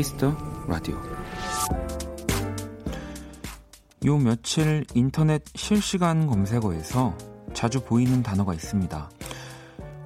[0.00, 0.34] Kiss the
[0.66, 0.96] Radio.
[4.06, 7.18] 요 며칠 인터넷 실시간 검색어에서
[7.52, 9.10] 자주 보이는 단어가 있습니다.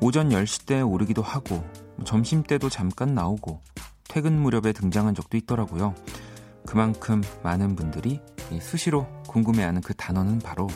[0.00, 1.62] 오전 10시 때 오르기도 하고
[2.04, 3.60] 점심 때도 잠깐 나오고
[4.08, 5.94] 퇴근 무렵에 등장한 적도 있더라고요.
[6.66, 8.20] 그만큼 많은 분들이
[8.60, 10.66] 수시로 궁금해하는 그 단어는 바로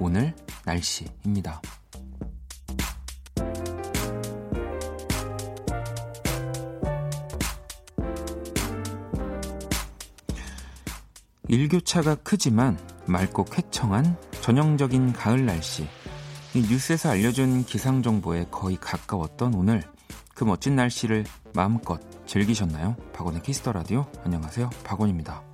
[0.00, 0.34] 오늘
[0.64, 1.62] 날씨입니다.
[11.48, 15.86] 일교차가 크지만 맑고 쾌청한 전형적인 가을 날씨.
[16.54, 19.82] 뉴스에서 알려준 기상 정보에 거의 가까웠던 오늘
[20.34, 22.96] 그 멋진 날씨를 마음껏 즐기셨나요?
[23.14, 24.70] 박원의 Kiss the Radio 안녕하세요.
[24.84, 25.47] 박원입니다.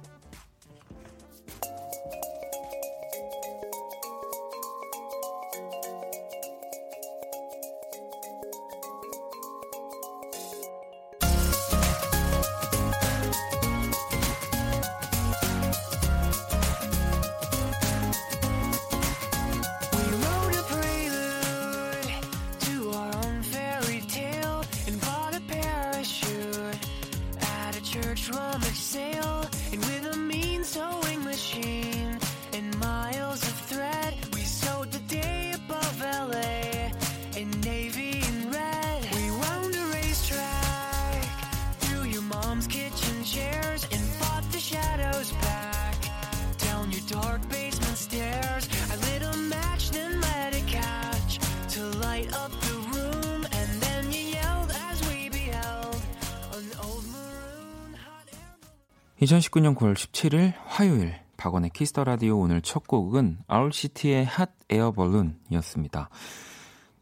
[59.55, 64.51] 2019년 9월 17일 화요일 박원의 Kiss the Radio 오늘 첫 곡은 Owl City의 Hot Air
[64.69, 66.09] Balloon이었습니다.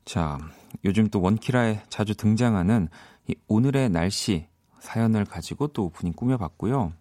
[0.04, 0.38] 자,
[0.84, 2.88] 요즘 또 원키라에 자주 등장하는
[3.28, 4.46] 이 오늘의 날씨
[4.80, 6.92] 사연을 가지고 또 오프닝 꾸며봤고요.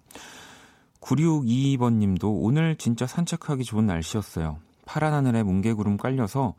[1.02, 4.60] 9622번 님도 오늘 진짜 산책하기 좋은 날씨였어요.
[4.86, 6.56] 파란 하늘에 뭉게구름 깔려서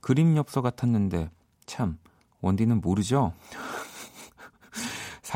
[0.00, 1.30] 그림 엽서 같았는데
[1.64, 1.98] 참
[2.42, 3.32] 원디는 모르죠?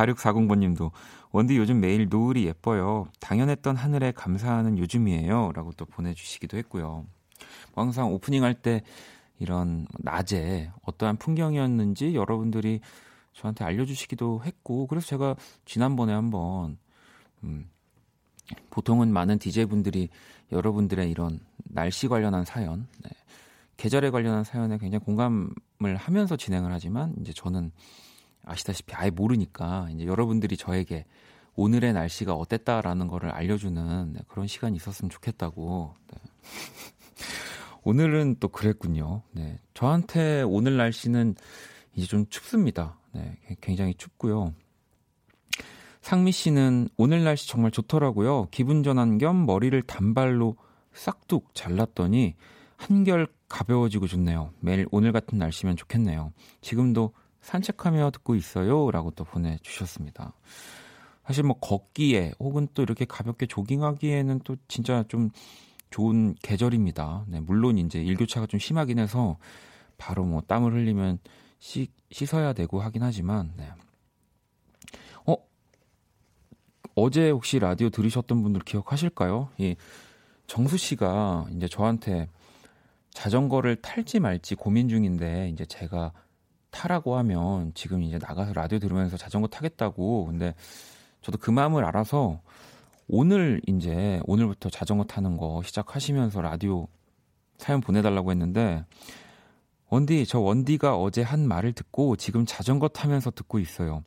[0.07, 0.93] 4640번 님도
[1.33, 3.07] 원디 요즘 매일 노을이 예뻐요.
[3.21, 5.53] 당연했던 하늘에 감사하는 요즘이에요.
[5.55, 7.07] 라고 또 보내주시기도 했고요.
[7.75, 8.83] 항상 오프닝 할 때
[9.41, 12.81] 이런 낮에 어떠한 풍경이었는지 여러분들이
[13.33, 15.35] 저한테 알려주시기도 했고, 그래서 제가
[15.65, 16.79] 지난번에 한번,
[17.43, 17.69] 음,
[18.69, 20.11] 보통은 많은 DJ분들이
[20.53, 23.11] 여러분들의 이런 날씨 관련한 사연, 네,
[23.79, 27.73] 계절에 관련한 사연에 굉장히 공감을 하면서 진행을 하지만, 이제 저는
[28.45, 31.05] 아시다시피 아예 모르니까 이제 여러분들이 저에게
[31.57, 35.95] 오늘의 날씨가 어땠다라는 거를 알려주는 네, 그런 시간이 있었으면 좋겠다고.
[36.13, 36.19] 네.
[37.83, 39.23] 오늘은 또 그랬군요.
[39.33, 39.59] 네.
[39.75, 41.35] 저한테 오늘 날씨는
[41.95, 42.99] 이제 좀 춥습니다.
[43.13, 43.39] 네.
[43.61, 44.55] 굉장히 춥고요.
[46.01, 48.49] 상미 씨는 오늘 날씨 정말 좋더라고요.
[48.51, 50.57] 기분 전환 겸 머리를 단발로
[50.93, 52.35] 싹둑 잘랐더니
[52.77, 54.53] 한결 가벼워지고 좋네요.
[54.61, 56.33] 매일 오늘 같은 날씨면 좋겠네요.
[56.63, 58.91] 지금도 산책하며 듣고 있어요.
[58.91, 60.35] 라고 또 보내주셨습니다.
[61.25, 65.31] 사실 뭐 걷기에 혹은 또 이렇게 가볍게 조깅하기에는 또 진짜 좀
[65.91, 67.25] 좋은 계절입니다.
[67.29, 69.39] 네, 물론 이제 일교차가 좀 심하긴 해서
[69.99, 71.19] 바로 뭐 땀을 흘리면
[71.59, 73.71] 씻, 씻어야 되고 하긴 하지만, 네.
[75.27, 75.37] 어?
[76.95, 79.51] 어제 혹시 라디오 들으셨던 분들 기억하실까요?
[79.59, 79.77] 이
[80.47, 82.29] 정수 씨가 이제 저한테
[83.11, 86.13] 자전거를 탈지 말지 고민 중인데 이제 제가
[86.71, 90.55] 타라고 하면 지금 이제 나가서 라디오 들으면서 자전거 타겠다고 근데
[91.23, 92.41] 저도 그 마음을 알아서
[93.09, 96.89] 오늘 이제 오늘부터 자전거 타는 거 시작하시면서 라디오
[97.59, 98.85] 사연 보내달라고 했는데
[99.89, 104.05] 원디 저 원디가 어제 한 말을 듣고 지금 자전거 타면서 듣고 있어요.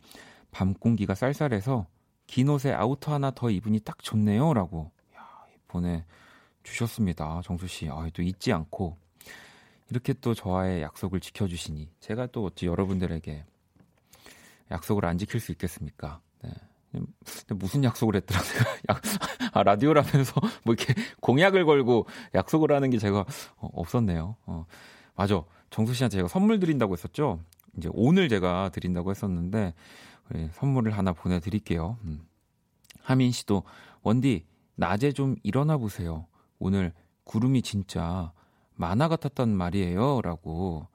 [0.52, 1.88] 밤 공기가 쌀쌀해서
[2.26, 4.92] 긴 옷에 outer 하나 더 입으니 딱 좋네요라고
[5.68, 6.06] 보내
[6.64, 7.42] 주셨습니다.
[7.44, 7.90] 정수 씨.
[7.90, 8.98] 아, 또 잊지 않고
[9.90, 13.46] 이렇게 또 저와의 약속을 지켜주시니 제가 또 어찌 여러분들에게
[14.72, 16.22] 약속을 안 지킬 수 있겠습니까?
[16.44, 16.52] 네.
[17.50, 18.40] 무슨 약속을 했더라
[18.88, 19.02] 내가
[19.52, 20.34] 아 라디오라면서
[20.64, 23.26] 뭐 이렇게 공약을 걸고 약속을 하는 게 제가
[23.58, 24.36] 어, 없었네요.
[24.46, 24.66] 어,
[25.16, 27.40] 맞아 정수 씨한테 제가 선물 드린다고 했었죠.
[27.78, 29.74] 이제 오늘 제가 드린다고 했었는데
[30.30, 31.98] 네, 선물을 하나 보내드릴게요.
[32.04, 32.22] 음.
[33.02, 33.64] 하민 씨도
[34.02, 34.46] 원디
[34.76, 36.28] 낮에 좀 일어나 보세요.
[36.60, 36.94] 오늘
[37.26, 38.32] 구름이 진짜
[38.76, 40.88] 만화 같았단 말이에요 라고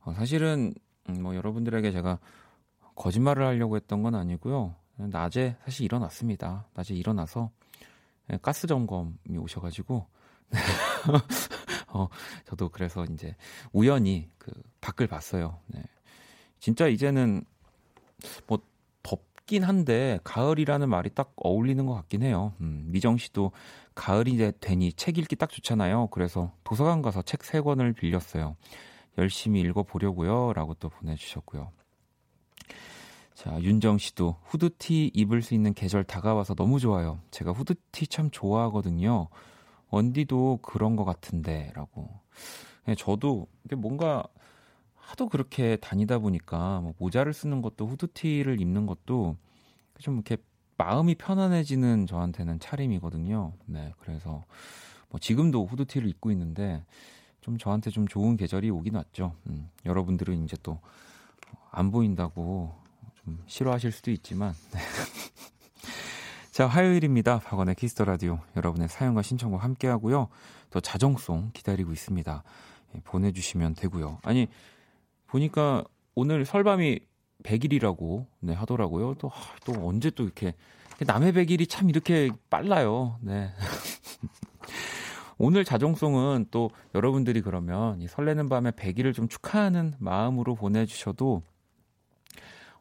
[0.00, 0.74] 어, 사실은
[1.08, 2.18] 음, 뭐 여러분들에게 제가
[2.94, 4.74] 거짓말을 하려고 했던 건 아니고요.
[4.96, 6.66] 낮에 사실 일어났습니다.
[6.74, 7.50] 낮에 일어나서
[8.32, 10.06] 예, 가스 점검이 오셔가지고
[11.88, 12.08] 어,
[12.46, 13.36] 저도 그래서 이제
[13.72, 15.58] 우연히 그 밖을 봤어요.
[15.66, 15.82] 네.
[16.58, 17.44] 진짜 이제는
[18.46, 18.58] 뭐
[19.02, 22.54] 덥긴 한데 가을이라는 말이 딱 어울리는 것 같긴 해요.
[22.60, 23.52] 음, 미정 씨도
[23.94, 26.08] 가을이 되니 책 읽기 딱 좋잖아요.
[26.08, 28.56] 그래서 도서관 가서 책 세 권을 빌렸어요.
[29.18, 30.52] 열심히 읽어보려고요.
[30.54, 31.70] 라고 또 보내주셨고요.
[33.34, 37.20] 자, 윤정 씨도 후드티 입을 수 있는 계절 다가와서 너무 좋아요.
[37.30, 39.28] 제가 후드티 참 좋아하거든요.
[39.90, 42.08] 원디도 그런 것 같은데, 라고.
[42.86, 43.46] 네, 저도
[43.76, 44.24] 뭔가
[44.94, 49.36] 하도 그렇게 다니다 보니까 뭐 모자를 쓰는 것도 후드티를 입는 것도
[49.98, 50.36] 좀 이렇게
[50.76, 53.52] 마음이 편안해지는 저한테는 차림이거든요.
[53.66, 54.44] 네, 그래서
[55.10, 56.84] 뭐 지금도 후드티를 입고 있는데
[57.40, 59.34] 좀 저한테 좀 좋은 계절이 오긴 왔죠.
[59.46, 60.80] 음, 여러분들은 이제 또
[61.74, 62.72] 안 보인다고
[63.16, 64.54] 좀 싫어하실 수도 있지만.
[64.70, 64.78] 네.
[66.52, 67.40] 자, 화요일입니다.
[67.40, 68.38] 박원의 키스 더 라디오.
[68.56, 70.28] 여러분의 사연과 신청곡 함께 하고요.
[70.70, 72.44] 또 자정송 기다리고 있습니다.
[72.94, 74.18] 예, 보내주시면 되고요.
[74.22, 74.46] 아니,
[75.26, 75.84] 보니까
[76.14, 77.00] 오늘 설밤이
[77.44, 79.14] 100일이라고 네, 하더라고요.
[79.14, 79.30] 또,
[79.64, 80.54] 또 언제 또 이렇게
[81.06, 83.18] 남의 100일이 참 이렇게 빨라요.
[83.20, 83.50] 네.
[85.38, 91.42] 오늘 자정송은 또 여러분들이 그러면 이 설레는 밤에 100일을 좀 축하하는 마음으로 보내주셔도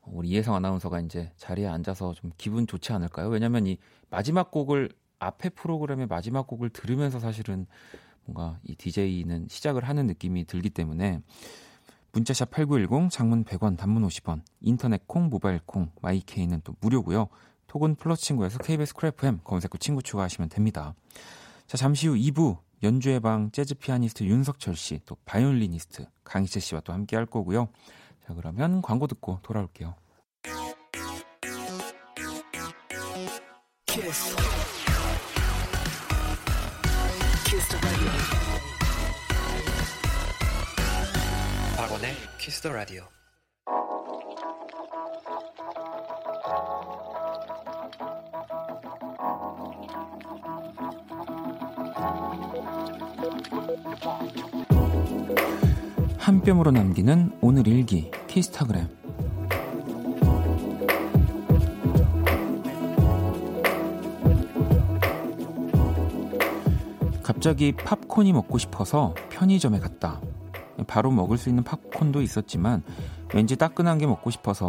[0.06, 3.30] 우리 이혜성 아나운서가 이제 자리에 앉아서 좀 기분 좋지 않을까요?
[3.30, 3.78] 왜냐면 이
[4.10, 4.90] 마지막 곡을
[5.20, 7.66] 앞에 프로그램의 마지막 곡을 들으면서 사실은
[8.26, 11.22] 뭔가 이 DJ는 시작을 하는 느낌이 들기 때문에
[12.14, 17.28] 문자샵 8910 장문 100원 단문 50원 인터넷 콩 모바일 콩 마이케이는 또 무료고요.
[17.68, 20.94] 톡은 플러스 친구에서 KBS 쿨FM 검색 후 친구 추가하시면 됩니다.
[21.66, 26.94] 자 잠시 후 2부 연주의 방 재즈 피아니스트 윤석철 씨, 또 바이올리니스트 강희재 씨와 또
[26.94, 27.70] 함께 할 거고요.
[28.28, 29.96] 자 그러면 광고 듣고 돌아올게요.
[33.88, 34.36] 키스.
[42.04, 43.04] 박원의 키스 더 라디오.
[56.18, 58.90] 한 뼘으로 남기는 오늘 일기 키스타그램
[67.24, 70.20] 갑자기 팝콘이 먹고 싶어서 편의점에 갔다.
[70.84, 72.84] 바로 먹을 수 있는 팝콘도 있었지만
[73.34, 74.68] 왠지 따끈한 게 먹고 싶어서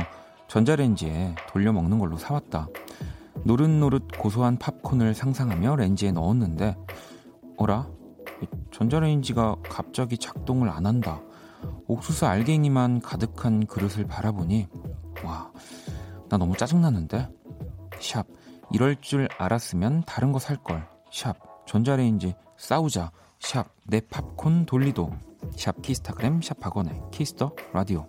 [0.48, 2.68] 전자레인지에 돌려 먹는 걸로 사왔다.
[3.44, 6.76] 노릇노릇 고소한 팝콘을 상상하며 렌지에 넣었는데
[7.56, 7.88] 어라?
[8.72, 11.20] 전자레인지가 갑자기 작동을 안 한다.
[11.86, 14.68] 옥수수 알갱이만 가득한 그릇을 바라보니
[15.24, 15.50] 와,
[16.28, 17.28] 나 너무 짜증나는데?
[18.00, 18.26] 샵,
[18.72, 20.86] 이럴 줄 알았으면 다른 거 살 걸.
[21.10, 21.36] 샵,
[21.66, 23.10] 전자레인지 싸우자.
[23.40, 25.10] 샵, 내 팝콘 돌리도.
[25.56, 28.08] 샵 키스타그램 샵 박원의 키스 더 라디오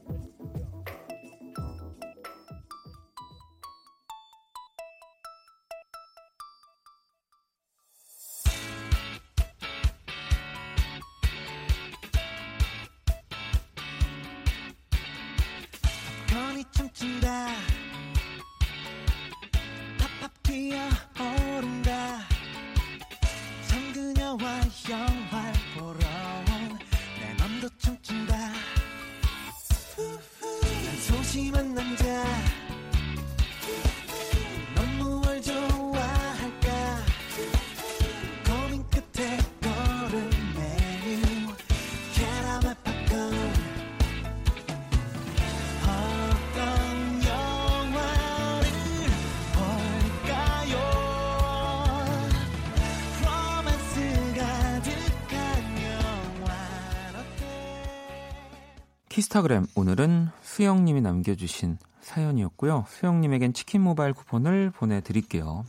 [59.45, 62.85] 키스타그램 오늘은 수영님이 남겨주신 사연이었고요.
[62.87, 65.65] 수영님에겐 치킨 모바일 쿠폰을 보내드릴게요.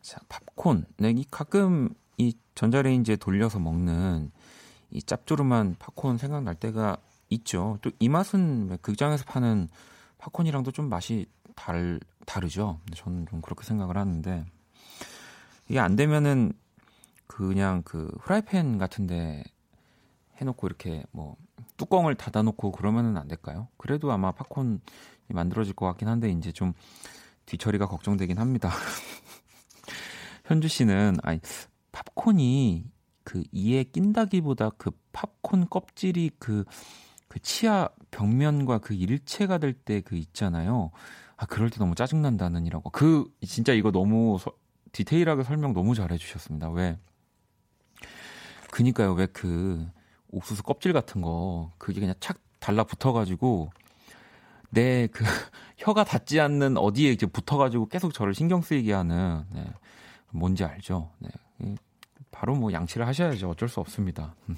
[0.00, 0.86] 자, 팝콘.
[0.96, 4.30] 네, 이 가끔 이 전자레인지에 돌려서 먹는
[4.90, 6.96] 이 짭조름한 팝콘 생각날 때가
[7.30, 7.78] 있죠.
[7.82, 9.68] 또 이 맛은 극장에서 파는
[10.18, 12.80] 팝콘이랑도 좀 맛이 달, 다르죠.
[12.94, 14.44] 저는 좀 그렇게 생각을 하는데
[15.68, 16.52] 이게 안 되면은
[17.26, 19.44] 그냥 그 프라이팬 같은데
[20.40, 21.36] 해놓고 이렇게 뭐
[21.76, 23.68] 뚜껑을 닫아놓고 그러면은 안 될까요?
[23.76, 24.78] 그래도 아마 팝콘이
[25.28, 26.72] 만들어질 것 같긴 한데 이제 좀
[27.46, 28.70] 뒤처리가 걱정되긴 합니다.
[30.46, 31.40] 현주 씨는 아니
[31.92, 32.84] 팝콘이
[33.24, 36.64] 그 이에 낀다기보다 그 팝콘 껍질이 그,
[37.28, 40.90] 그 치아 벽면과 그 일체가 될 때 그 있잖아요.
[41.36, 42.90] 아 그럴 때 너무 짜증 난다는이라고.
[42.90, 44.52] 그 진짜 이거 너무 서,
[44.92, 46.70] 디테일하게 설명 너무 잘해 주셨습니다.
[46.70, 46.98] 왜?
[48.70, 49.12] 그니까요.
[49.14, 49.86] 왜 그
[50.36, 53.70] 옥수수 껍질 같은 거 그게 그냥 착 달라붙어가지고
[54.70, 55.24] 내 그
[55.78, 59.64] 혀가 닿지 않는 어디에 이제 붙어가지고 계속 저를 신경 쓰이게 하는 네.
[60.30, 61.10] 뭔지 알죠?
[61.18, 61.28] 네.
[62.30, 63.50] 바로 뭐 양치를 하셔야죠.
[63.50, 64.34] 어쩔 수 없습니다.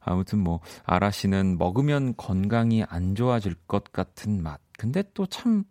[0.00, 4.60] 아무튼 뭐 아라 씨는 먹으면 건강이 안 좋아질 것 같은 맛.
[4.78, 5.64] 근데 또 참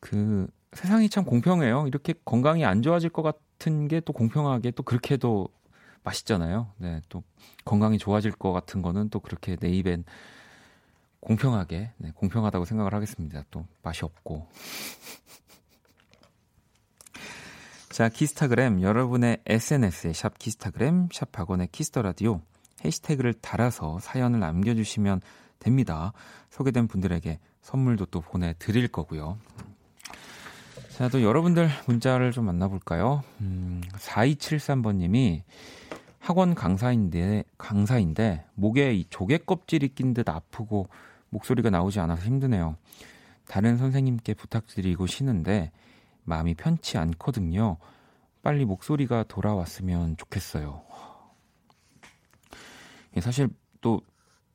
[0.00, 1.86] 그 세상이 참 공평해요.
[1.88, 5.48] 이렇게 건강이 안 좋아질 것 같은 게 또 공평하게 또 그렇게도
[6.02, 6.72] 맛있잖아요.
[6.78, 7.22] 네, 또
[7.64, 10.04] 건강이 좋아질 것 같은 거는 또 그렇게 내 입엔
[11.20, 13.44] 공평하게 네, 공평하다고 생각을 하겠습니다.
[13.50, 14.48] 또 맛이 없고.
[17.90, 22.40] 자, 키스타그램 여러분의 SNS에 샵 키스타그램 샵 박원의 키스 더 라디오
[22.84, 25.20] 해시태그를 달아서 사연을 남겨 주시면
[25.58, 26.12] 됩니다.
[26.50, 29.38] 소개된 분들에게 선물도 또 보내 드릴 거고요.
[30.96, 33.22] 자, 또 여러분들 문자를 좀 만나볼까요?
[33.40, 35.42] 음, 4273번님이
[36.18, 40.88] 학원 강사인데, 강사인데, 목에 이 조개 껍질이 낀 듯 아프고
[41.30, 42.76] 목소리가 나오지 않아서 힘드네요.
[43.46, 45.70] 다른 선생님께 부탁드리고 쉬는데,
[46.24, 47.78] 마음이 편치 않거든요.
[48.42, 50.82] 빨리 목소리가 돌아왔으면 좋겠어요.
[53.20, 53.48] 사실
[53.80, 54.00] 또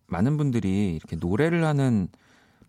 [0.08, 2.08] 많은 분들이 이렇게 노래를 하는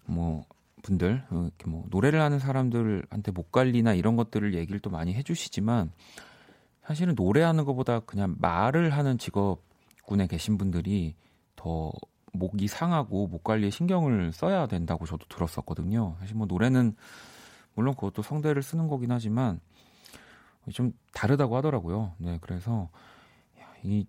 [0.07, 0.45] 뭐
[0.83, 5.93] 분들 어, 이렇게 뭐 노래를 하는 사람들한테 목 관리나 이런 것들을 얘기를 또 많이 해주시지만
[6.87, 11.15] 사실은 노래하는 것보다 그냥 말을 하는 직업군에 계신 분들이
[11.57, 11.93] 더
[12.33, 16.17] 목이 상하고 목 관리에 신경을 써야 된다고 저도 들었었거든요.
[16.21, 16.95] 사실 뭐 노래는
[17.75, 19.61] 물론 그것도 성대를 쓰는 거긴 하지만
[20.73, 22.13] 좀 다르다고 하더라고요.
[22.19, 22.91] 네, 그래서
[23.83, 24.07] 이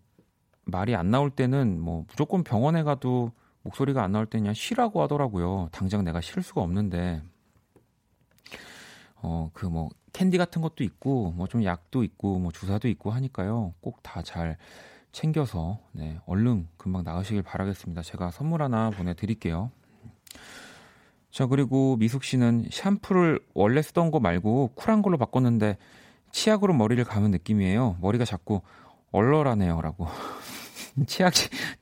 [0.65, 5.69] 말이 안 나올 때는 뭐 무조건 병원에 가도 목소리가 안 나올 때는 그냥 쉬라고 하더라고요.
[5.71, 7.21] 당장 내가 쉴 수가 없는데
[9.21, 13.73] 어 그 뭐 캔디 같은 것도 있고 뭐 좀 약도 있고 뭐 주사도 있고 하니까요.
[13.81, 14.57] 꼭 다 잘
[15.11, 18.01] 챙겨서 네, 얼른 금방 나으시길 바라겠습니다.
[18.01, 19.71] 제가 선물 하나 보내드릴게요.
[21.31, 25.77] 자 그리고 미숙 씨는 샴푸를 원래 쓰던 거 말고 쿨한 걸로 바꿨는데
[26.31, 27.97] 치약으로 머리를 감은 느낌이에요.
[28.01, 28.61] 머리가 자꾸
[29.11, 30.07] 얼얼하네요라고.
[31.07, 31.33] 치약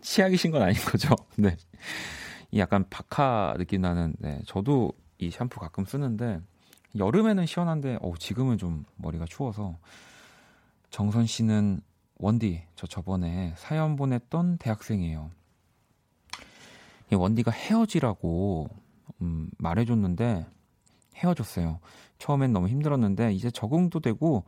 [0.01, 1.15] 치약이신 건 아닌 거죠?
[1.37, 1.55] 네.
[2.51, 4.15] 이 약간 박하 느낌 나는.
[4.19, 4.41] 네.
[4.47, 6.39] 저도 이 샴푸 가끔 쓰는데
[6.97, 9.77] 여름에는 시원한데 어 지금은 좀 머리가 추워서
[10.89, 11.81] 정선 씨는
[12.17, 15.31] 원디 저 저번에 사연 보냈던 대학생이에요.
[17.11, 18.69] 이 원디가 헤어지라고
[19.21, 20.45] 음, 말해줬는데
[21.15, 21.79] 헤어졌어요.
[22.19, 24.45] 처음엔 너무 힘들었는데 이제 적응도 되고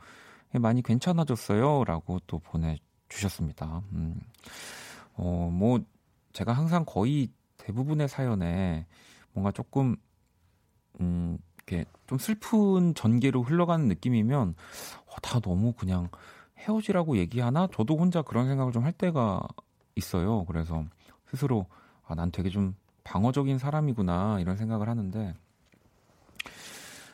[0.52, 3.82] 많이 괜찮아졌어요라고 또 보내주셨습니다.
[3.94, 4.20] 음,
[5.16, 5.80] 어, 뭐
[6.34, 8.86] 제가 항상 거의 대부분의 사연에
[9.34, 9.96] 뭔가 조금
[11.02, 14.56] 음, 이렇게 좀 슬픈 전개로 흘러가는 느낌이면
[15.08, 16.10] 어, 다 너무 그냥
[16.60, 17.68] 헤어지라고 얘기하나?
[17.74, 19.42] 저도 혼자 그런 생각을 좀 할 때가
[19.96, 20.46] 있어요.
[20.46, 20.84] 그래서
[21.30, 21.66] 스스로
[22.08, 25.34] 아, 난 되게 좀 방어적인 사람이구나 이런 생각을 하는데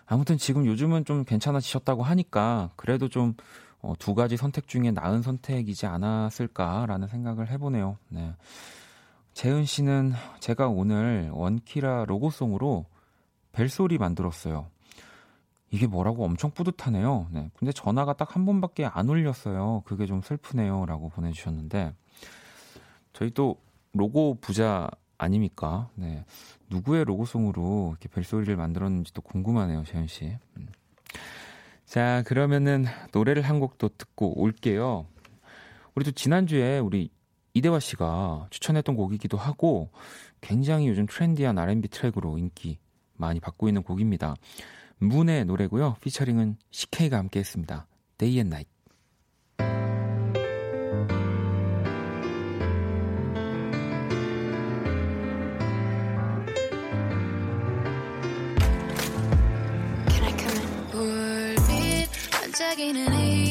[0.06, 3.36] 아무튼 지금 요즘은 좀 괜찮아지셨다고 하니까 그래도 좀
[3.82, 7.98] 어, 두 가지 선택 중에 나은 선택이지 않았을까라는 생각을 해보네요.
[8.10, 8.36] 네.
[9.34, 12.86] 재은 씨는 제가 오늘 원키라 로고송으로
[13.52, 14.68] 벨소리 만들었어요.
[15.70, 17.28] 이게 뭐라고 엄청 뿌듯하네요.
[17.32, 17.50] 네.
[17.58, 19.84] 근데 전화가 딱 한 번밖에 안 울렸어요.
[19.86, 20.86] 그게 좀 슬프네요.
[20.86, 21.94] 라고 보내주셨는데,
[23.14, 23.58] 저희 또
[23.94, 25.90] 로고 부자 아닙니까?
[25.96, 26.26] 네.
[26.70, 30.38] 누구의 로고송으로 이렇게 벨소리를 만들었는지도 궁금하네요, 재현 씨.
[30.58, 30.68] 음.
[31.86, 35.06] 자, 그러면은 노래를 한 곡 또 듣고 올게요.
[35.96, 37.10] 우리 또 지난주에 우리
[37.54, 39.90] 이대화 씨가 추천했던 곡이기도 하고
[40.40, 42.78] 굉장히 요즘 트렌디한 R&B 트랙으로 인기
[43.22, 44.36] 많이 받고 있는 곡입니다.
[44.98, 45.96] 문의 노래고요.
[46.02, 47.88] 피처링은 CK가 함께 했습니다.
[48.18, 48.70] Day and Night.
[62.32, 63.51] 반짝이는 이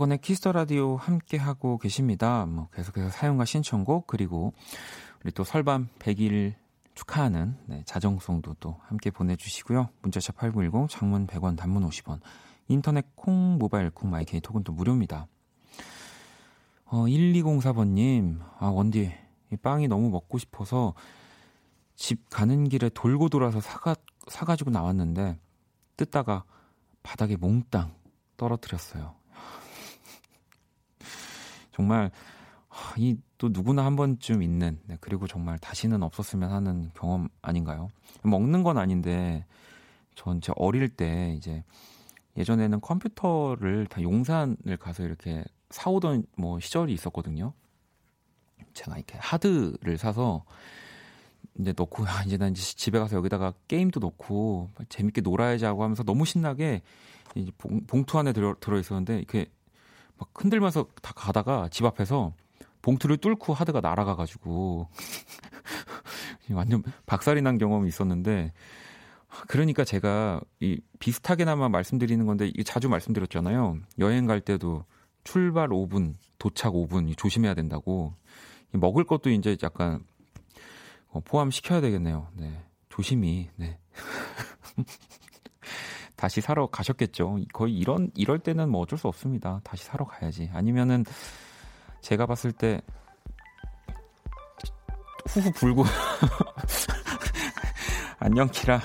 [0.00, 2.46] 박원의 키스 더 라디오 함께 하고 계십니다.
[2.46, 4.54] 뭐 계속해서 사연과 신청곡 그리고
[5.22, 6.54] 우리 또 설밤 100일
[6.94, 9.90] 축하하는 네, 자정송도 또 함께 보내주시고요.
[10.00, 12.20] 문자샵 8910 장문 100원 단문 50원
[12.68, 15.26] 인터넷 콩 모바일 콩 마이케이 톡은 또 무료입니다.
[16.86, 19.12] 어, 1204번님 아 원디
[19.52, 20.94] 이 빵이 너무 먹고 싶어서
[21.94, 23.96] 집 가는 길에 돌고 돌아서 사가
[24.28, 25.38] 사가지고 나왔는데
[25.98, 26.44] 뜯다가
[27.02, 27.92] 바닥에 몽땅
[28.38, 29.19] 떨어뜨렸어요.
[31.72, 32.10] 정말
[32.98, 37.88] 이 또 누구나 한 번쯤 있는 네, 그리고 정말 다시는 없었으면 하는 경험 아닌가요?
[38.22, 39.46] 먹는 건 아닌데
[40.14, 41.64] 전 제 어릴 때 이제
[42.36, 47.54] 예전에는 컴퓨터를 다 용산을 가서 이렇게 사오던 뭐 시절이 있었거든요.
[48.74, 50.44] 제가 이렇게 하드를 사서
[51.58, 56.02] 이제 넣고 아, 이제 난 이제 집에 가서 여기다가 게임도 넣고 재밌게 놀아야지 하고 하면서
[56.02, 56.82] 너무 신나게
[57.34, 59.46] 이제 봉, 투 안에 들어 들어 있었는데 이렇게
[60.20, 62.34] 막 흔들면서 다 가다가 집 앞에서
[62.82, 64.88] 봉투를 뚫고 하드가 날아가 가지고
[66.52, 68.52] 완전 박살이 난 경험이 있었는데
[69.48, 73.78] 그러니까 제가 이 비슷하게나마 말씀드리는 건데 이 자주 말씀드렸잖아요.
[73.98, 74.84] 여행 갈 때도
[75.24, 78.14] 출발 5분, 도착 5분 조심해야 된다고.
[78.72, 80.04] 먹을 것도 이제 약간
[81.08, 82.28] 어, 포함시켜야 되겠네요.
[82.34, 82.64] 네.
[82.88, 83.50] 조심히.
[83.56, 83.78] 네.
[86.20, 87.38] 다시 사러 가셨겠죠.
[87.50, 89.62] 거의 이런 이럴 때는 뭐 어쩔 수 없습니다.
[89.64, 90.50] 다시 사러 가야지.
[90.52, 91.02] 아니면은
[92.02, 92.82] 제가 봤을 때
[95.26, 95.84] 후후 불고
[98.20, 98.82] 안녕 키라.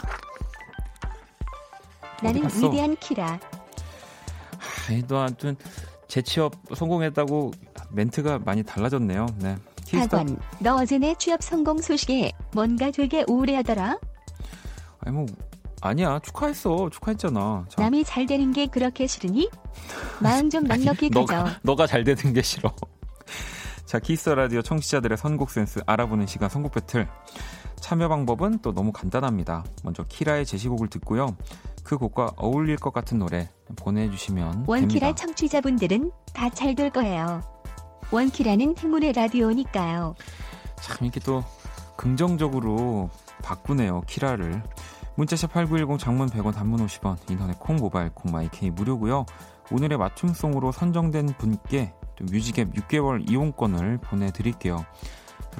[2.23, 3.33] 나는 위대한 키라.
[3.33, 5.57] 아, 또 아무튼
[6.07, 7.51] 재취업 성공했다고
[7.91, 9.25] 멘트가 많이 달라졌네요.
[9.39, 9.57] 네.
[9.91, 13.99] 학원, 너 어제 내 취업 성공 소식에 뭔가 되게 우울해하더라.
[15.01, 15.25] 아니 뭐
[15.85, 17.65] 아니야 축하했어 축하했잖아.
[17.69, 17.81] 자.
[17.81, 19.49] 남이 잘 되는 게 그렇게 싫으니?
[20.19, 21.19] 마음 좀 넉넉히 가져.
[21.37, 22.73] 너가, 너가 잘 되는 게 싫어.
[23.85, 27.07] 자 키스 라디오 청취자들의 선곡 센스 알아보는 시간 선곡 배틀.
[27.79, 29.63] 참여 방법은 또 너무 간단합니다.
[29.83, 31.35] 먼저 키라의 제시곡을 듣고요.
[31.83, 37.41] 그 곡과 어울릴 것 같은 노래 보내주시면 원키라 청취자분들은 다 잘 될 거예요.
[38.11, 40.15] 원키라는 행운의 라디오니까요.
[40.81, 41.43] 참 이렇게 또
[41.95, 43.09] 긍정적으로
[43.43, 44.01] 바꾸네요.
[44.07, 44.63] 키라를.
[45.15, 49.25] 문자샵 8910 장문 100원 단문 50원 인터넷 콩 모바일 콩 마이케이 무료고요.
[49.71, 54.85] 오늘의 맞춤송으로 선정된 분께 뮤직앱 6개월 이용권을 보내드릴게요.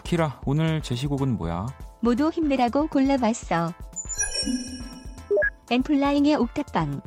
[0.03, 1.67] 키라 오늘 제시곡은 뭐야?
[2.01, 3.71] 모두 힘내라고 골라봤어.
[5.71, 7.01] 엠플라잉의 옥탑방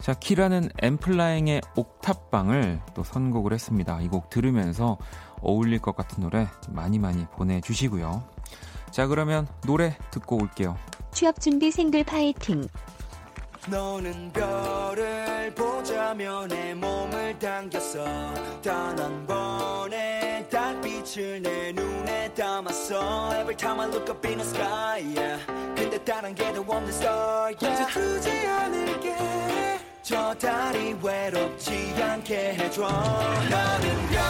[0.00, 4.00] 자, 키라는 엠플라잉의 옥탑방을 또 선곡을 했습니다.
[4.00, 4.96] 이 곡 들으면서
[5.42, 8.22] 어울릴 것 같은 노래 많이 많이 보내주시고요.
[8.90, 10.76] 자, 그러면 노래 듣고 올게요.
[11.12, 12.66] 취업 준비 생글 파이팅.
[13.68, 18.04] 너는 별을 보자며 내 몸을 당겼어
[18.62, 25.02] 단 한 번의 달빛을 내 눈에 담았어 Every time I look up in the sky
[25.14, 25.44] yeah.
[25.76, 27.82] 근데 다른 게더 없는 star yeah.
[27.82, 29.16] 이제 두지 않을게
[30.02, 34.29] 저 달이 외롭지 않게 해줘 너는 별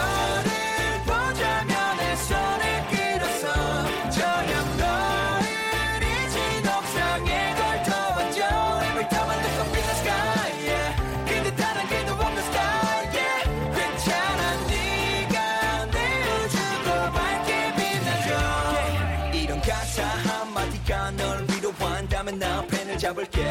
[23.01, 23.43] 잡을게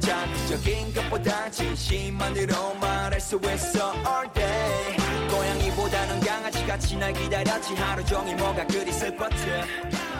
[0.00, 4.96] 자극적인 것보다 진심만으로 말할 수 있어 all day
[5.30, 9.46] 고양이보다는 강아지같이 날 기다렸지 하루 종일 뭐가 그리 슬펐지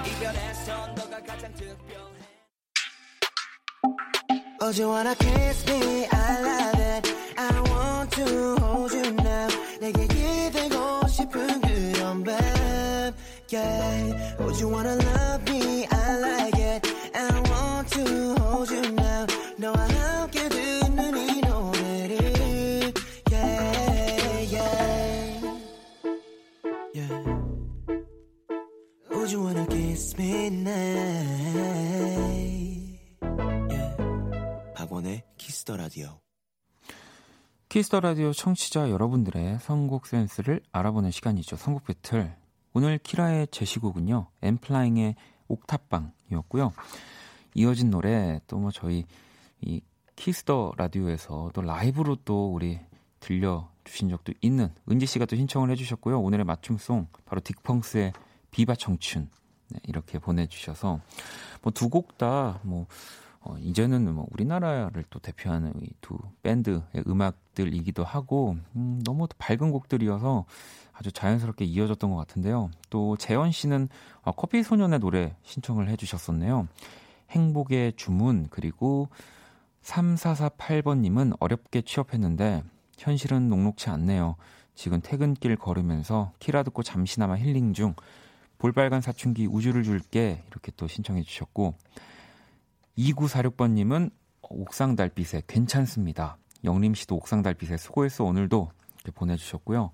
[0.07, 2.09] 이별에선 너가 가장 특별해
[4.61, 6.09] Oh, you wanna kiss me?
[6.11, 7.15] I love it.
[7.37, 9.49] I want to hold you now.
[9.81, 12.35] 내게 기대고 싶은 그런 밤.
[13.51, 14.37] Yeah.
[14.41, 15.87] Oh, you wanna love me?
[15.87, 16.38] I like
[17.91, 19.27] to hold you now.
[19.59, 22.93] 너와 함께 듣는 이 노래를.
[23.31, 25.59] Yeah, yeah.
[26.95, 27.25] Yeah.
[29.11, 30.73] Would you wanna kiss me now?
[33.71, 33.97] Yeah.
[34.75, 36.21] 박원의 키스 더 라디오.
[37.69, 41.57] 키스 더 라디오 청취자 여러분들의 선곡 센스를 알아보는 시간이죠.
[41.57, 42.35] 선곡 배틀.
[42.73, 44.29] 오늘 키라의 제시곡은요.
[44.41, 45.17] 엔플라잉의
[45.49, 46.73] 옥탑방이었고요.
[47.59, 49.05] 이어진 노래 또 뭐 저희
[49.61, 49.81] 이
[50.17, 52.81] 키스 더 라디오에서 또 라이브로 또 우리
[53.21, 56.21] 들려 주신 적도 있는 은지 씨가 또 신청을 해 주셨고요.
[56.21, 58.13] 오늘의 맞춤송 바로 딕펑스의
[58.51, 59.29] 비바 청춘.
[59.71, 61.01] 네, 이렇게 보내 주셔서
[61.63, 62.87] 뭐 두 곡다뭐
[63.41, 70.45] 어, 이제는 뭐 우리나라를 또 대표하는 이 두 밴드의 음악들이기도 하고 음, 너무 밝은 곡들이어서
[70.93, 72.71] 아주 자연스럽게 이어졌던 것 같은데요.
[72.91, 73.89] 또 재현 씨는
[74.23, 76.67] 어, 커피 소년의 노래 신청을 해주셨었네요.
[77.31, 79.09] 행복의 주문 그리고
[79.83, 82.63] 3448번님은 어렵게 취업했는데
[82.99, 84.37] 현실은 녹록치 않네요.
[84.75, 87.95] 지금 퇴근길 걸으면서 키라 듣고 잠시나마 힐링 중
[88.59, 91.75] 볼빨간 사춘기 우주를 줄게 이렇게 또 신청해 주셨고
[92.97, 94.11] 2946번님은
[94.43, 96.39] 옥상 달빛에 괜찮습니다.
[96.65, 99.93] 영림 씨도 옥상 달빛에 수고했어 오늘도 이렇게 보내주셨고요.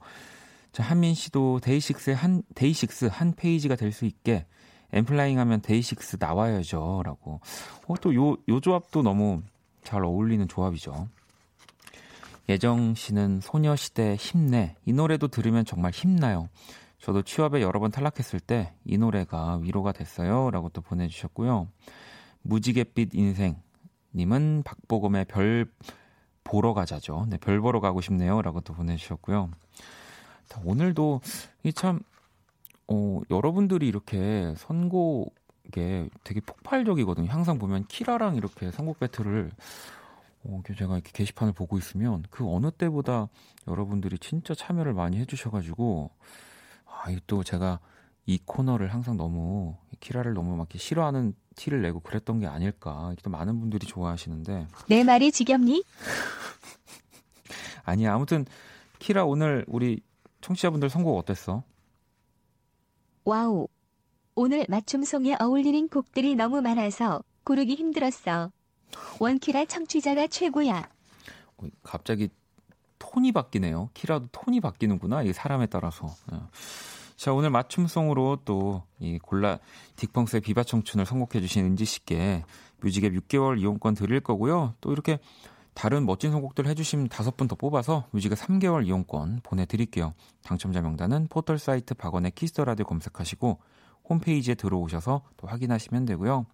[0.73, 4.47] 자 한민 씨도 데이식스의 한 데이식스 한 페이지가 될 수 있게
[4.93, 7.41] 엔플라잉 하면 데이식스 나와야죠 라고.
[7.87, 9.43] 어, 또 요 요 조합도 너무
[9.83, 11.09] 잘 어울리는 조합이죠.
[12.49, 14.77] 예정 씨는 소녀시대 힘내.
[14.85, 16.49] 이 노래도 들으면 정말 힘나요.
[16.99, 20.51] 저도 취업에 여러 번 탈락했을 때 이 노래가 위로가 됐어요.
[20.51, 21.69] 라고 또 보내주셨고요.
[22.43, 23.57] 무지갯빛 인생.
[24.15, 25.67] 님은 박보검의 별
[26.45, 27.27] 보러 가자죠.
[27.29, 28.43] 네, 별 보러 가고 싶네요.
[28.43, 29.51] 라고 또 보내주셨고요.
[30.65, 31.21] 오늘도
[31.65, 32.01] 이 참
[32.89, 37.31] 어, 여러분들이 이렇게 선곡에 되게 폭발적이거든요.
[37.31, 39.51] 항상 보면 키라랑 이렇게 선곡 배틀을
[40.45, 43.29] 어, 제가 이렇게 게시판을 보고 있으면 그 어느 때보다
[43.67, 46.11] 여러분들이 진짜 참여를 많이 해주셔가지고
[46.87, 47.81] 아, 또 제가
[48.27, 53.15] 이 코너를 항상 너무 키라를 너무 막 싫어하는 티를 내고 그랬던 게 아닐까.
[53.23, 55.85] 또 많은 분들이 좋아하시는데 내 말이 지겹니?
[57.85, 58.47] 아니 아무튼
[58.99, 60.01] 키라 오늘 우리
[60.41, 61.63] 청취자분들 선곡 어땠어?
[63.25, 63.69] 와우.
[64.35, 68.51] 오늘 맞춤송에 어울리는 곡들이 너무 많아서 고르기 힘들었어.
[69.21, 70.89] 원키라 청취자가 최고야.
[71.59, 72.29] 어, 갑자기
[72.99, 73.91] 톤이 바뀌네요.
[73.95, 75.23] 키라도 톤이 바뀌는구나.
[75.23, 76.15] 이 사람에 따라서.
[76.33, 76.39] 예.
[77.17, 79.59] 자, 오늘 맞춤송으로 또 이 골라
[79.97, 82.45] 딕펑스의 비바 청춘을 선곡해 주신 은지 씨께
[82.81, 84.75] 뮤직앱 6개월 이용권 드릴 거고요.
[84.81, 85.19] 또 이렇게
[85.75, 90.15] 다른 멋진 선곡들 해주신 다섯 분 더 뽑아서 뮤직앱 3개월 이용권 보내드릴게요.
[90.43, 93.59] 당첨자 명단은 포털 사이트 박원의 키스 더 라디오 검색하시고
[94.09, 96.47] 홈페이지에 들어오셔서 또 확인하시면 되고요.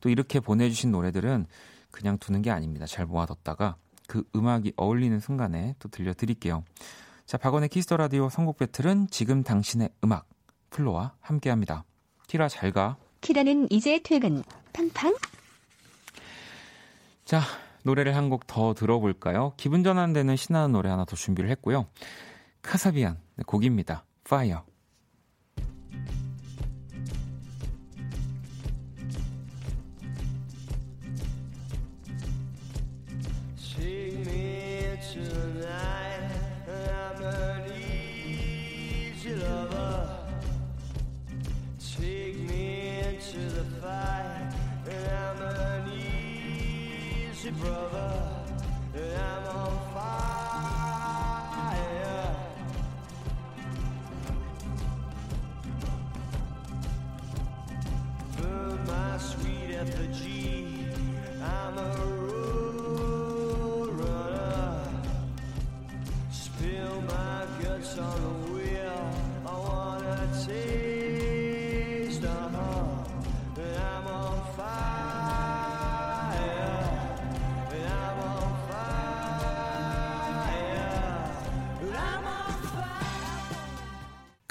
[0.00, 1.46] 또 이렇게 보내주신 노래들은
[1.90, 2.86] 그냥 두는 게 아닙니다.
[2.86, 6.64] 잘 모아뒀다가 그 음악이 어울리는 순간에 또 들려드릴게요.
[7.26, 10.26] 자, 박원의 Kiss the Radio 선곡 battle은 지금 당신의 음악
[10.70, 11.84] FLO와 함께합니다.
[12.26, 12.96] 키라 잘 가.
[13.20, 14.42] 키라는 이제 퇴근.
[14.72, 15.14] 팡팡.
[17.24, 17.40] 자,
[17.84, 19.52] 노래를 한 곡 더 들어볼까요?
[19.56, 21.86] 기분 전환되는 신나는 노래 하나 더 준비를 했고요.
[22.62, 24.04] Kasabian 네, 곡입니다.
[24.26, 24.60] Fire.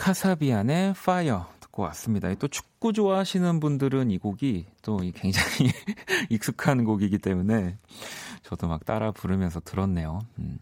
[0.10, 2.34] 카사비안의 Fire 듣고 왔습니다.
[2.34, 5.70] 또 축구 좋아하시는 분들은 이 곡이 또 굉장히
[6.32, 7.78] 익숙한 곡이기 때문에
[8.42, 10.22] 저도 막 따라 부르면서 들었네요.
[10.40, 10.58] 음.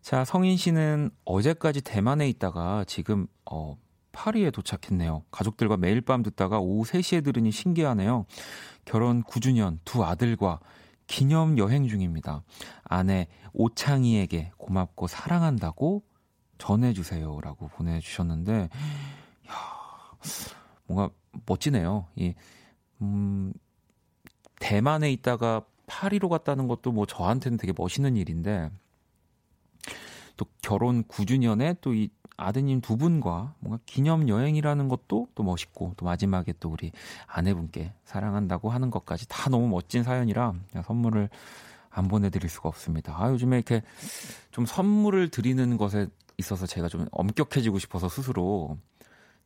[0.00, 3.76] 자, 성인 씨는 어제까지 대만에 있다가 지금 어,
[4.12, 5.24] 파리에 도착했네요.
[5.32, 8.26] 가족들과 매일 밤 듣다가 오후 3시에 들으니 신기하네요.
[8.84, 10.60] 결혼 9주년 두 아들과
[11.08, 12.44] 기념 여행 중입니다.
[12.84, 16.04] 아내 오창이에게 고맙고 사랑한다고
[16.62, 18.68] 전해주세요라고 보내주셨는데,
[19.48, 19.54] 야
[20.86, 21.12] 뭔가
[21.46, 22.06] 멋지네요.
[22.14, 22.34] 이,
[23.00, 23.52] 음,
[24.60, 28.70] 대만에 있다가 파리로 갔다는 것도 뭐 저한테는 되게 멋있는 일인데,
[30.36, 36.04] 또 결혼 9주년에 또 이 아드님 두 분과 뭔가 기념 여행이라는 것도 또 멋있고, 또
[36.04, 36.92] 마지막에 또 우리
[37.26, 41.28] 아내분께 사랑한다고 하는 것까지 다 너무 멋진 사연이라 선물을
[41.90, 43.14] 안 보내드릴 수가 없습니다.
[43.18, 43.82] 아, 요즘에 이렇게
[44.50, 48.78] 좀 선물을 드리는 것에 있어서 제가 좀 엄격해지고 싶어서 스스로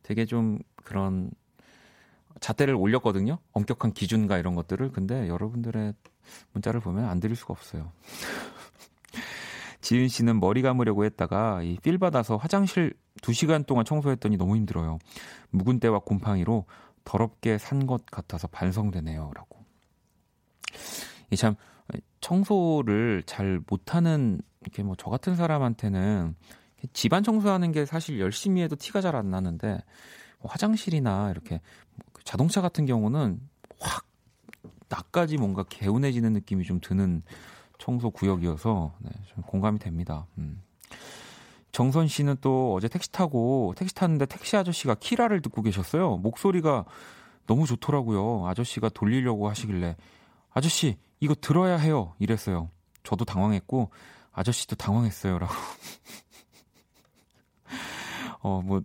[0.03, 1.31] 되게 좀 그런
[2.39, 3.39] 잣대를 올렸거든요.
[3.53, 4.91] 엄격한 기준과 이런 것들을.
[4.91, 5.93] 근데 여러분들의
[6.53, 7.91] 문자를 보면 안 드릴 수가 없어요.
[9.81, 14.99] 지은 씨는 머리 감으려고 했다가 이 필 받아서 화장실 2시간 동안 청소했더니 너무 힘들어요.
[15.51, 16.65] 묵은 때와 곰팡이로
[17.05, 19.31] 더럽게 산 것 같아서 반성되네요.
[19.33, 19.63] 라고.
[21.31, 21.55] 이참
[22.21, 26.35] 청소를 잘 못하는 이렇게 뭐 저 같은 사람한테는
[26.93, 29.79] 집안 청소하는 게 사실 열심히 해도 티가 잘 안 나는데
[30.39, 31.61] 뭐 화장실이나 이렇게
[32.13, 33.39] 그 자동차 같은 경우는
[33.79, 34.05] 확
[34.89, 37.23] 나까지 뭔가 개운해지는 느낌이 좀 드는
[37.77, 40.27] 청소 구역이어서 네, 좀 공감이 됩니다.
[40.37, 40.61] 음.
[41.71, 46.17] 정선 씨는 또 어제 택시 타고 택시 탔는데 택시 아저씨가 키라를 듣고 계셨어요.
[46.17, 46.85] 목소리가
[47.45, 48.47] 너무 좋더라고요.
[48.47, 49.95] 아저씨가 돌리려고 하시길래
[50.51, 52.15] 아저씨 이거 들어야 해요.
[52.19, 52.69] 이랬어요.
[53.03, 53.91] 저도 당황했고
[54.31, 55.53] 아저씨도 당황했어요라고.
[58.41, 58.81] 어 뭐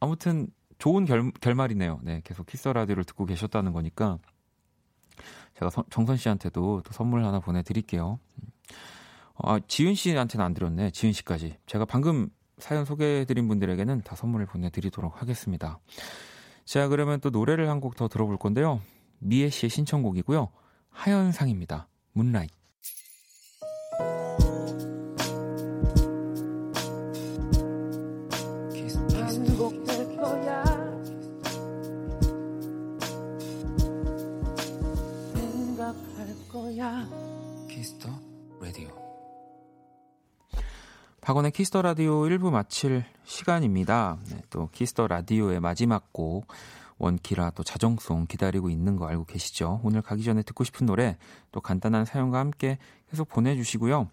[0.00, 2.00] 아무튼 좋은 결, 결말이네요.
[2.02, 4.18] 네, 계속 키스 라디오를 듣고 계셨다는 거니까
[5.54, 8.18] 제가 서, 정선 씨한테도 또 선물 하나 보내드릴게요.
[9.38, 10.90] 아, 지은 씨한테는 안 드렸네.
[10.90, 11.56] 지은 씨까지.
[11.66, 15.78] 제가 방금 사연 소개해드린 분들에게는 다 선물을 보내드리도록 하겠습니다.
[16.64, 18.80] 자, 그러면 또 노래를 한 곡 더 들어볼 건데요.
[19.18, 20.50] 미애 씨의 신청곡이고요.
[20.90, 21.88] 하현상입니다.
[22.12, 22.54] Moonlight.
[41.26, 44.16] 박원의 Kiss the Radio 1부 마칠 시간입니다.
[44.30, 46.46] 네, 또 Kiss the Radio의 마지막 곡
[46.98, 49.80] 원키라 또 자정송 기다리고 있는 거 알고 계시죠?
[49.82, 51.18] 오늘 가기 전에 듣고 싶은 노래
[51.50, 52.78] 또 간단한 사연과 함께
[53.10, 54.08] 계속 보내주시고요.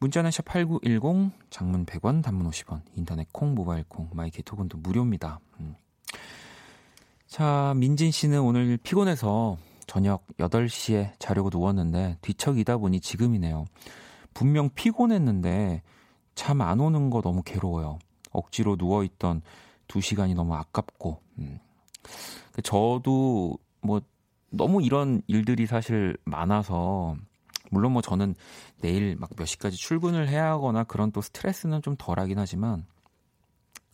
[0.00, 4.76] 문자는 샵 8910 장문 100원 단문 50원 인터넷 콩 모바일 콩 My K 톡은 또
[4.76, 5.40] 무료입니다.
[5.60, 5.76] 음.
[7.26, 13.64] 자 민진 씨는 오늘 피곤해서 저녁 8시에 자려고 누웠는데 뒤척이다 보니 지금이네요.
[14.34, 15.80] 분명 피곤했는데
[16.34, 17.98] 잠 안 오는 거 너무 괴로워요.
[18.32, 19.42] 억지로 누워있던
[19.88, 21.58] 2시간이 너무 아깝고, 음.
[22.62, 24.00] 저도 뭐
[24.50, 27.16] 너무 이런 일들이 사실 많아서,
[27.70, 28.34] 물론 뭐 저는
[28.80, 32.86] 내일 막 몇 시까지 출근을 해야 하거나 그런 또 스트레스는 좀 덜하긴 하지만,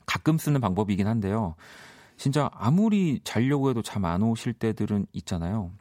[0.06, 1.56] 가끔 쓰는 방법이긴 한데요.
[2.16, 5.72] 진짜 아무리 자려고 해도 잠 안 오실 때들은 있잖아요.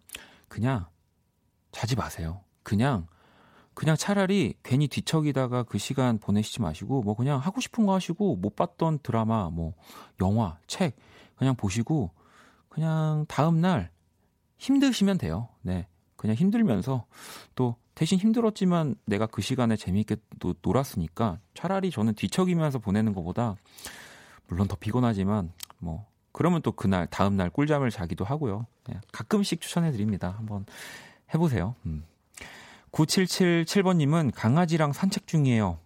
[0.48, 0.86] 그냥
[1.72, 2.42] 자지 마세요.
[2.64, 3.08] 그냥
[3.76, 8.56] 그냥 차라리 괜히 뒤척이다가 그 시간 보내시지 마시고 뭐 그냥 하고 싶은 거 하시고 못
[8.56, 9.74] 봤던 드라마 뭐
[10.22, 10.96] 영화 책
[11.36, 12.12] 그냥 보시고
[12.70, 13.92] 그냥 다음 날
[14.58, 15.50] 힘드시면 돼요.
[15.62, 15.88] 네.
[16.16, 17.06] 그냥 힘들면서
[17.54, 23.56] 또 대신 힘들었지만 내가 그 시간에 재미있게 또 놀았으니까 차라리 저는 뒤척이면서 보내는 것보다
[24.48, 28.66] 물론 더 피곤하지만 뭐 그러면 또 그날 다음 날 꿀잠을 자기도 하고요.
[28.88, 30.34] 네, 가끔씩 추천해 드립니다.
[30.38, 30.66] 한번
[31.34, 31.76] 해보세요.
[31.86, 32.04] 음.
[32.96, 35.80] 9777번님은 강아지랑 산책 중이에요.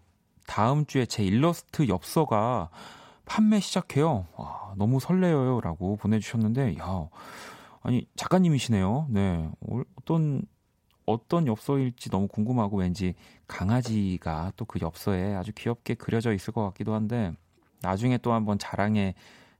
[0.45, 2.69] 다음 주에 제 일러스트 엽서가
[3.25, 4.27] 판매 시작해요.
[4.35, 5.61] 와, 너무 설레어요.
[5.61, 7.09] 라고 보내주셨는데, 야,
[7.81, 9.07] 아니, 작가님이시네요.
[9.09, 9.49] 네.
[9.97, 10.43] 어떤,
[11.05, 13.15] 어떤 엽서일지 너무 궁금하고 왠지
[13.47, 17.33] 강아지가 또 그 엽서에 아주 귀엽게 그려져 있을 것 같기도 한데,
[17.81, 19.15] 나중에 또 한번 자랑해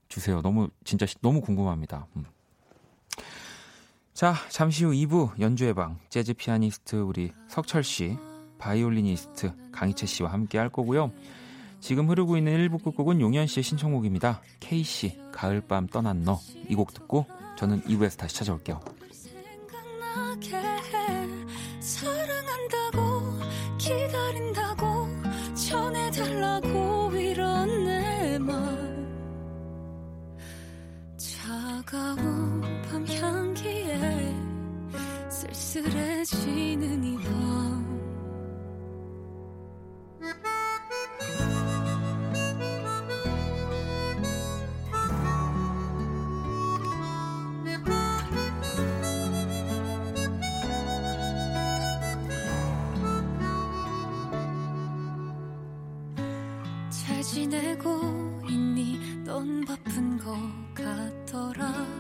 [0.08, 0.42] 주세요.
[0.42, 2.08] 너무 진짜 너무 궁금합니다.
[2.16, 2.26] 음.
[4.20, 8.18] 자, 잠시 후 2부 연주의 방 재즈 피아니스트 우리 석철 씨,
[8.58, 11.14] 바이올리니스트 강이채 씨와 함께 할 거고요.
[11.80, 14.42] 지금 흐르고 있는 1부 끝곡은 용현 씨의 신청곡입니다.
[14.60, 16.38] 케이시, 가을밤 떠난 너.
[16.68, 17.28] 이 곡 듣고
[17.58, 18.82] 저는 2부에서 다시 찾아올게요.
[21.80, 23.40] 사랑한다고
[23.78, 25.08] 기다린다고
[25.56, 29.08] 전해달라고 이런 내말
[31.16, 32.29] 차가운
[35.70, 37.86] 쓸쓸해지는 이밤.
[56.90, 58.02] 잘 지내고
[58.50, 59.24] 있니?
[59.24, 60.36] 넌 바쁜 거
[60.74, 61.99] 같더라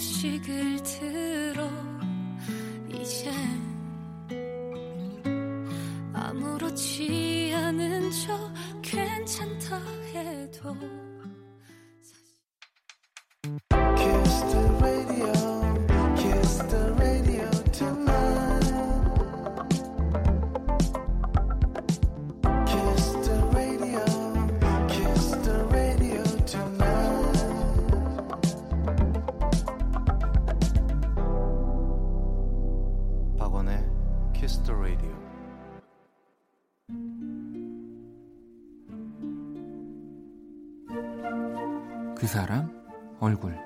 [0.00, 1.68] 소식을 들어
[2.88, 3.30] 이제
[6.14, 9.78] 아무렇지 않은 척 괜찮다
[10.14, 10.74] 해도
[42.30, 42.70] 사람
[43.18, 43.58] 얼굴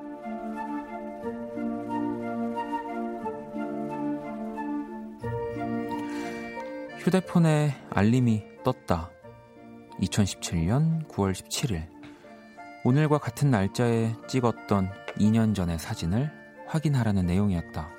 [6.96, 9.10] 휴대폰에 알림이 떴다.
[10.00, 11.86] 2017년 9월 17일.
[12.84, 16.32] 오늘과 같은 날짜에 찍었던 2년 전의 사진을
[16.66, 17.90] 확인하라는 내용이었다.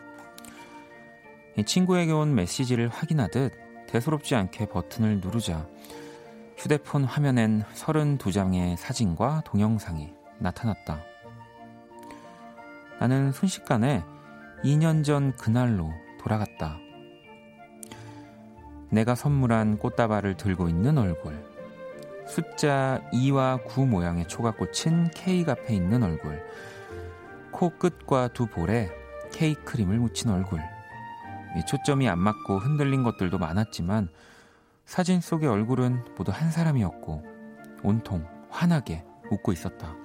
[1.64, 3.54] 친구에게 온 메시지를 확인하듯
[3.88, 5.68] 대수롭지 않게 버튼을 누르자
[6.58, 11.02] 휴대폰 화면엔 32장의 사진과 동영상이 나타났다.
[13.00, 14.04] 나는 순식간에
[14.64, 16.78] 2년 전 그날로 돌아갔다.
[18.90, 21.44] 내가 선물한 꽃다발을 들고 있는 얼굴.
[22.28, 26.44] 숫자 2와 9 모양의 초가 꽂힌 K 앞에 있는 얼굴.
[27.52, 28.90] 코 끝과 두 볼에
[29.32, 30.62] K 크림을 묻힌 얼굴.
[31.68, 34.10] 초점이 안 맞고 흔들린 것들도 많았지만
[34.86, 37.24] 사진 속의 얼굴은 모두 한 사람이었고
[37.84, 40.05] 온통 환하게 웃고 있었다.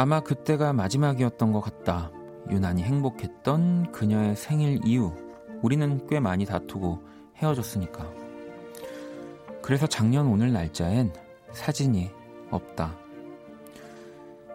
[0.00, 2.10] 아마 그때가 마지막이었던 것 같다.
[2.48, 5.14] 유난히 행복했던 그녀의 생일 이후
[5.60, 7.04] 우리는 꽤 많이 다투고
[7.36, 8.10] 헤어졌으니까.
[9.60, 11.12] 그래서 작년 오늘 날짜엔
[11.52, 12.10] 사진이
[12.50, 12.96] 없다.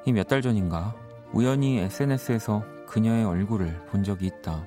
[0.07, 0.95] 이 몇 달 전인가
[1.31, 4.65] 우연히 SNS에서 그녀의 얼굴을 본 적이 있다.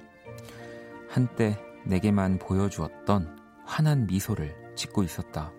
[1.09, 5.51] 한때 내게만 보여주었던 환한 미소를 짓고 있었다.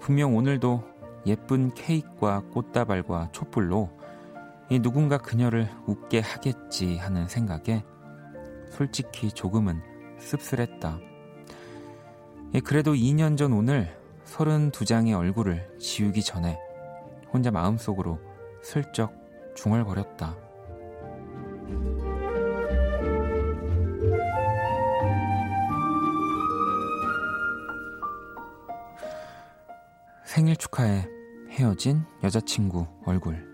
[0.00, 0.82] 분명 오늘도
[1.26, 3.90] 예쁜 케이크와 꽃다발과 촛불로
[4.70, 7.84] 이 누군가 그녀를 웃게 하겠지 하는 생각에
[8.70, 9.80] 솔직히 조금은
[10.18, 10.98] 씁쓸했다.
[12.64, 16.58] 그래도 2년 전 오늘 32장의 얼굴을 지우기 전에
[17.32, 18.18] 혼자 마음속으로
[18.62, 19.12] 슬쩍
[19.54, 20.36] 중얼거렸다.
[30.24, 31.13] 생일 축하해.
[31.54, 33.53] 헤어진 여자친구 얼굴.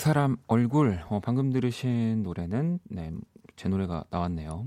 [0.00, 3.12] 사람 얼굴 어, 방금 들으신 노래는 네,
[3.54, 4.66] 제 노래가 나왔네요.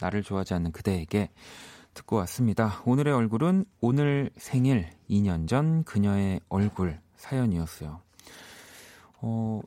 [0.00, 1.28] 나를 좋아하지 않는 그대에게
[1.92, 2.80] 듣고 왔습니다.
[2.86, 8.00] 오늘의 얼굴은 오늘 생일 2년 전 그녀의 얼굴 사연이었어요.
[9.20, 9.60] 어,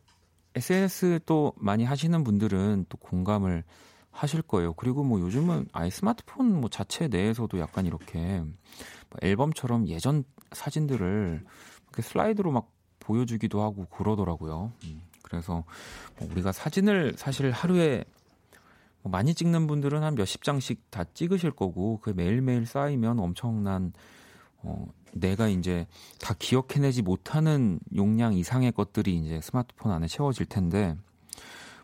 [0.55, 3.63] SNS 또 많이 하시는 분들은 또 공감을
[4.09, 4.73] 하실 거예요.
[4.73, 10.23] 그리고 뭐 요즘은 아예 스마트폰 뭐 자체 내에서도 약간 이렇게 뭐 앨범처럼 예전
[10.53, 11.45] 사진들을
[11.83, 12.71] 이렇게 슬라이드로 막
[13.03, 14.71] 보여주기도 하고 그러더라고요.
[14.85, 15.01] 음.
[15.21, 15.63] 그래서
[16.19, 18.03] 뭐 우리가 사진을 사실 하루에
[19.01, 23.93] 뭐 많이 찍는 분들은 한 몇십 장씩 다 찍으실 거고 그 매일매일 쌓이면 엄청난
[24.61, 25.87] 어 내가 이제
[26.19, 30.95] 다 기억해내지 못하는 용량 이상의 것들이 이제 스마트폰 안에 채워질 텐데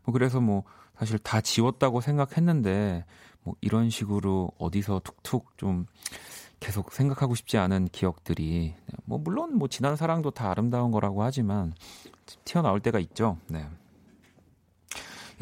[0.03, 0.63] 뭐 그래서 뭐
[0.97, 3.05] 사실 다 지웠다고 생각했는데
[3.43, 5.85] 뭐 이런 식으로 어디서 툭툭 좀
[6.59, 11.73] 계속 생각하고 싶지 않은 기억들이 뭐 물론 뭐 지난 사랑도 다 아름다운 거라고 하지만
[12.45, 13.37] 튀어나올 때가 있죠.
[13.47, 13.65] 네.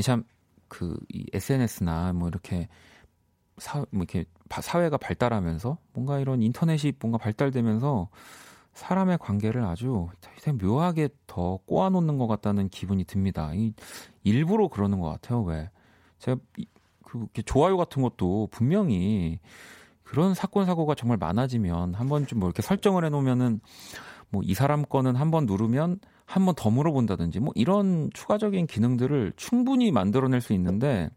[0.02, 0.98] 참그
[1.34, 2.68] SNS나 뭐 이렇게
[3.58, 8.10] 사, 뭐 이렇게 사회가 발달하면서 뭔가 이런 인터넷이 뭔가 발달되면서
[8.74, 10.08] 사람의 관계를 아주
[10.62, 13.52] 묘하게 더 꼬아놓는 것 같다는 기분이 듭니다.
[13.56, 13.74] 이,
[14.24, 15.42] 일부러 그러는 것 같아요.
[15.42, 15.72] 왜?
[16.20, 16.40] 제가
[17.04, 19.40] 그 좋아요 같은 것도 분명히
[20.08, 23.60] 그런 사건 사고가 정말 많아지면 한 번좀 뭐 이렇게 설정을 해놓으면은
[24.30, 29.34] 뭐 이 사람 거는 한 번 누르면 한 번 더 물어본다든지 뭐 이런 추가적인 기능들을
[29.38, 31.10] 충분히 만들어낼 수 있는데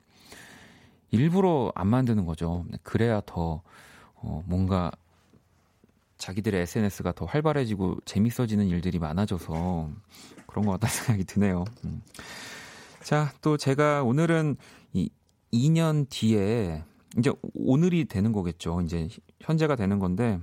[1.10, 2.64] 일부러 안 만드는 거죠.
[2.82, 3.62] 그래야 더
[4.14, 4.90] 어, 뭔가
[6.18, 9.88] 자기들의 SNS가 더 활발해지고 재밌어지는 일들이 많아져서
[10.46, 11.64] 그런 것 같다는 생각이 드네요.
[11.84, 12.02] 음.
[13.02, 14.56] 자, 또 제가 오늘은
[14.92, 15.10] 이
[15.52, 16.84] 2년 뒤에
[17.18, 18.80] 이제 오늘이 되는 거겠죠.
[18.82, 19.08] 이제
[19.40, 20.40] 현재가 되는 건데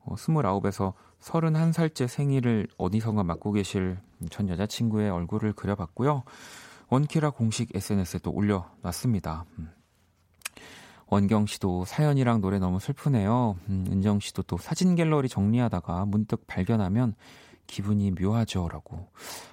[0.00, 3.98] 어, 29에서 31살째 생일을 어디선가 맞고 계실
[4.30, 6.24] 전 여자친구의 얼굴을 그려봤고요.
[6.88, 9.44] 원키라 공식 SNS에 또 올려놨습니다.
[9.58, 9.70] 음.
[11.08, 13.56] 원경 씨도 사연이랑 노래 너무 슬프네요.
[13.68, 17.14] 음, 은정 씨도 또 사진 갤러리 정리하다가 문득 발견하면
[17.66, 19.08] 기분이 묘하죠 라고.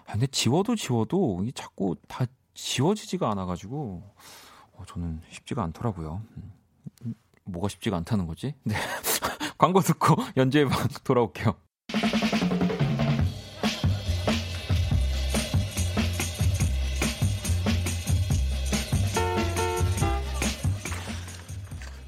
[0.06, 4.04] 아, 근데 지워도 지워도 자꾸 다 지워지지가 않아가지고
[4.74, 6.22] 어, 저는 쉽지가 않더라고요.
[6.38, 6.52] 음,
[7.06, 7.14] 음,
[7.46, 8.54] 뭐가 쉽지가 않다는 거지?
[8.64, 8.76] 네.
[9.58, 11.56] 광고 듣고 연주회 방 돌아올게요.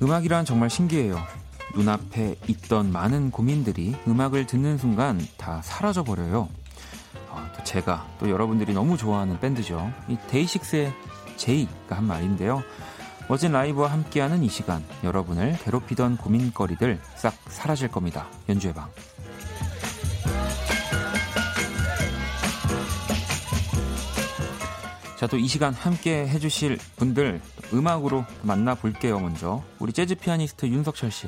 [0.01, 1.17] 음악이란 정말 신기해요.
[1.73, 6.49] 눈앞에 있던 많은 고민들이 음악을 듣는 순간 다 사라져 버려요.
[7.29, 9.91] 어, 또 제가 또 여러분들이 너무 좋아하는 밴드죠.
[10.07, 10.93] 이 데이식스의
[11.37, 12.63] 제이가 한 말인데요.
[13.27, 18.27] 멋진 라이브와 함께하는 이 시간 여러분을 괴롭히던 고민거리들 싹 사라질 겁니다.
[18.49, 18.89] 연주의 방.
[25.17, 27.41] 자, 또 이 시간 함께 해주실 분들
[27.73, 29.63] 음악으로 만나볼게요, 먼저.
[29.79, 31.27] 우리 재즈 피아니스트 윤석철 씨.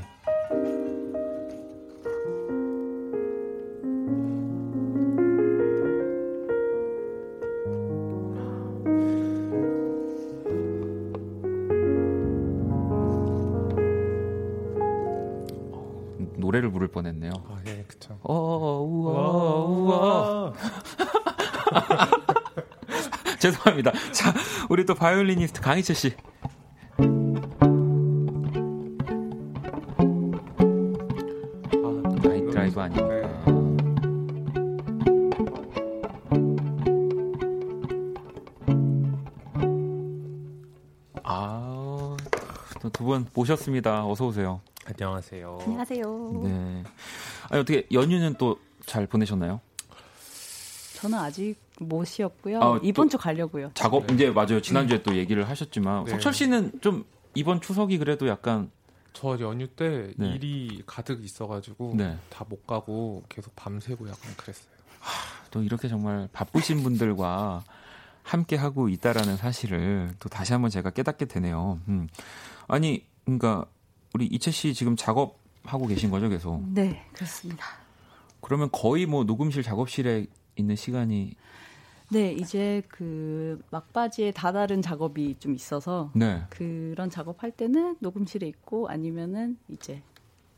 [23.51, 23.91] 죄송합니다.
[24.11, 24.33] 자,
[24.69, 26.13] 우리 또 바이올리니스트 강이채 씨.
[31.73, 33.17] 아, Night Drive 아닙니까?
[41.23, 42.15] 아,
[42.93, 44.05] 두 분 모셨습니다.
[44.05, 44.61] 어서 오세요.
[44.85, 45.59] 안녕하세요.
[45.63, 46.31] 안녕하세요.
[46.43, 46.83] 네.
[47.49, 49.59] 아니 어떻게 연휴는 또 잘 보내셨나요?
[50.95, 52.59] 저는 아직 못 쉬었고요.
[52.61, 53.71] 아, 이번 또주 가려고요.
[53.73, 54.13] 작업 네.
[54.13, 54.61] 이제 맞아요.
[54.61, 56.11] 지난주에 또 얘기를 하셨지만 네.
[56.11, 57.05] 석철 씨는 좀
[57.35, 58.71] 이번 추석이 그래도 약간
[59.13, 60.29] 저 연휴 때 네.
[60.29, 62.17] 일이 가득 있어가지고 네.
[62.29, 64.67] 다못 가고 계속 밤새고 약간 그랬어요.
[65.51, 67.63] 또 이렇게 정말 바쁘신 분들과
[68.23, 71.79] 함께 하고 있다라는 사실을 또 다시 한번 제가 깨닫게 되네요.
[71.87, 72.09] 음.
[72.67, 73.65] 아니, 그러니까
[74.13, 76.61] 우리 이채 씨 지금 작업 하고 계신 거죠, 계속.
[76.69, 77.65] 네, 그렇습니다.
[78.41, 81.35] 그러면 거의 뭐 녹음실 작업실에 있는 시간이
[82.09, 86.41] 네, 이제 그 막바지에 다다른 작업이 좀 있어서 네.
[86.49, 90.01] 그런 작업할 때는 녹음실에 있고 아니면은 이제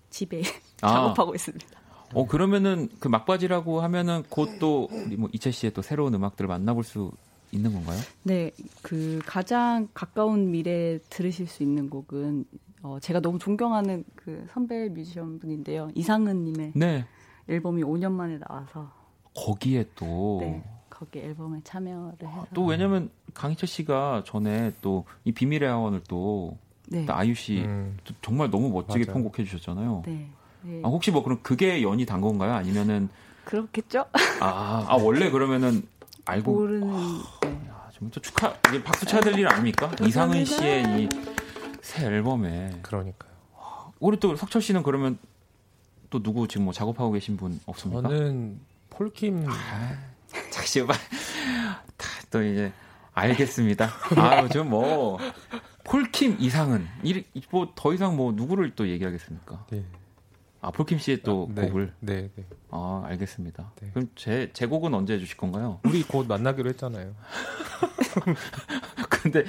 [0.09, 0.41] 집에
[0.81, 0.93] 아.
[0.93, 1.65] 작업하고 있습니다.
[2.13, 7.11] 어 그러면은 그 막바지라고 하면은 곧또 우리 뭐 이채 씨의 또 새로운 음악들을 만나볼 수
[7.51, 7.99] 있는 건가요?
[8.23, 12.45] 네, 그 가장 가까운 미래에 들으실 수 있는 곡은
[12.81, 15.89] 어, 제가 너무 존경하는 그 선배 뮤지션 분인데요.
[15.95, 17.05] 이상은 님의 네.
[17.47, 18.91] 앨범이 5년 만에 나와서
[19.35, 20.63] 거기에 또 네,
[20.99, 26.57] 거기 앨범에 참여를 해서 또 왜냐면 강희철 씨가 전에 또 이 비밀의 하원을 또,
[26.89, 27.05] 네.
[27.05, 29.13] 또 아유 씨 음, 또 정말 너무 멋지게 맞아요.
[29.13, 30.03] 편곡해 주셨잖아요.
[30.05, 30.29] 네.
[30.63, 30.81] 네.
[30.83, 32.53] 아, 혹시 뭐 그럼 그게 연이 단 건가요?
[32.53, 33.07] 아니면은
[33.45, 34.05] 그렇겠죠?
[34.41, 35.87] 아, 아 원래 그러면은
[36.25, 36.87] 알고 모르는
[37.43, 37.67] 네.
[37.69, 39.89] 야, 정말 또 축하 이게 박수 쳐야 될 일 아닙니까?
[40.05, 41.09] 이상은 씨의 이
[41.81, 43.31] 새 앨범에 그러니까요.
[44.01, 45.17] 우리 또 석철 씨는 그러면
[46.09, 48.01] 또 누구 지금 뭐 작업하고 계신 분 없습니까?
[48.01, 49.45] 저는 폴킴
[50.53, 50.93] 다시 봐.
[52.31, 52.71] 또 이제
[53.13, 53.89] 알겠습니다.
[54.15, 55.17] 아유 좀뭐
[55.83, 56.87] 폴킴 이상은
[57.51, 59.65] 뭐더 이상 뭐 누구를 또 얘기하겠습니까?
[59.71, 59.83] 네.
[60.61, 62.45] 아 폴킴 씨의 또 네, 곡을 네, 네.
[62.69, 63.71] 아 알겠습니다.
[63.81, 63.89] 네.
[63.93, 65.79] 그럼 제 제 곡은 언제 해주실 건가요?
[65.83, 67.15] 우리 곧 만나기로 했잖아요.
[69.09, 69.43] 근데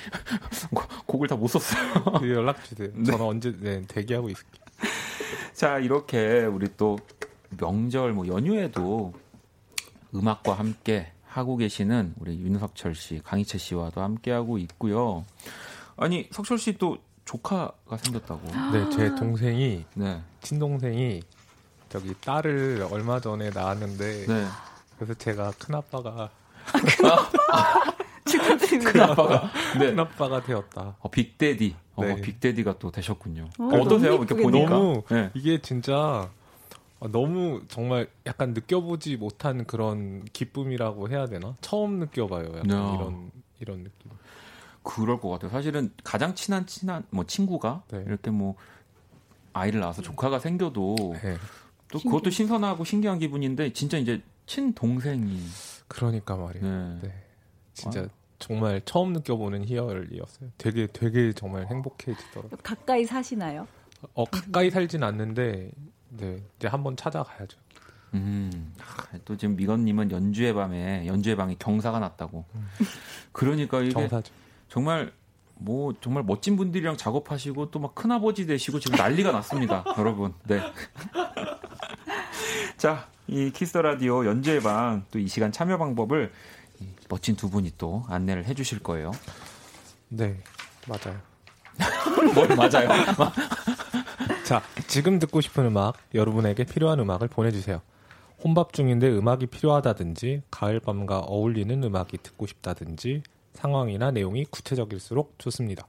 [0.74, 2.02] 고- 곡을 다 못 썼어요.
[2.34, 2.88] 연락 주세요.
[2.94, 3.04] 네.
[3.04, 4.64] 저는 언제 네, 대기하고 있을게요.
[5.52, 6.98] 자 이렇게 우리 또
[7.58, 9.12] 명절 뭐 연휴에도
[10.14, 15.24] 음악과 함께 하고 계시는 우리 윤석철 씨, 강희채 씨와도 함께 하고 있고요.
[15.96, 18.40] 아니 석철 씨 또 조카가 생겼다고.
[18.72, 21.22] 네, 제 동생이 네, 친동생이
[21.88, 24.46] 저기 딸을 얼마 전에 낳았는데 네.
[24.98, 26.30] 그래서 제가 큰 아빠가
[28.24, 29.12] 축하드립니다.
[29.12, 29.86] 아빠가 네.
[29.86, 30.96] 큰 아빠가 되었다.
[30.98, 31.76] 어, 빅데디.
[31.94, 32.20] 어, 네.
[32.20, 33.48] 빅데디가 또 되셨군요.
[33.58, 34.14] 어, 어떠세요?
[34.16, 34.34] 이렇게.
[34.34, 34.70] 보니까.
[34.70, 35.30] 너무 네.
[35.34, 36.30] 이게 진짜 어,
[37.08, 41.56] 너무 정말 약간 느껴보지 못한 그런 기쁨이라고 해야 되나?
[41.60, 42.48] 처음 느껴봐요.
[42.56, 42.94] 약간 야.
[42.94, 44.10] 이런 이런 느낌.
[44.82, 45.50] 그럴 것 같아요.
[45.50, 48.04] 사실은 가장 친한 친한 뭐 친구가 네.
[48.06, 48.54] 이렇게 뭐
[49.52, 51.36] 아이를 낳아서 조카가 생겨도 네.
[51.88, 55.40] 또 그것도 신선하고 신기한 기분인데 진짜 이제 친 동생이
[55.88, 56.64] 그러니까 말이에요.
[56.64, 56.98] 네.
[57.02, 57.24] 네.
[57.74, 58.08] 진짜 아.
[58.38, 60.50] 정말 처음 느껴보는 희열이었어요.
[60.56, 62.58] 되게 되게 정말 행복해지더라고요.
[62.62, 63.66] 가까이 사시나요?
[64.14, 65.70] 어 가까이 살진 않는데
[66.10, 67.58] 네 이제 한번 찾아가야죠.
[68.14, 72.44] 음, 아, 또 지금 미건님은 연주의 밤에 연주의 방에 경사가 났다고.
[73.32, 74.32] 그러니까 이게 정사죠.
[74.68, 75.12] 정말
[75.54, 80.34] 뭐 정말 멋진 분들이랑 작업하시고 또 막 큰아버지 되시고 지금 난리가 났습니다, 여러분.
[80.44, 80.60] 네.
[82.76, 86.32] 자, 이 키스 터 라디오 연주의 방 또 이 시간 참여 방법을
[86.80, 89.12] 이 멋진 두 분이 또 안내를 해주실 거예요.
[90.08, 90.40] 네
[90.88, 91.20] 맞아요.
[92.34, 92.88] 뭘 맞아요?
[94.50, 97.82] 자, 지금 듣고 싶은 음악, 여러분에게 필요한 음악을 보내주세요.
[98.42, 103.22] 혼밥 중인데 음악이 필요하다든지, 가을밤과 어울리는 음악이 듣고 싶다든지,
[103.52, 105.86] 상황이나 내용이 구체적일수록 좋습니다.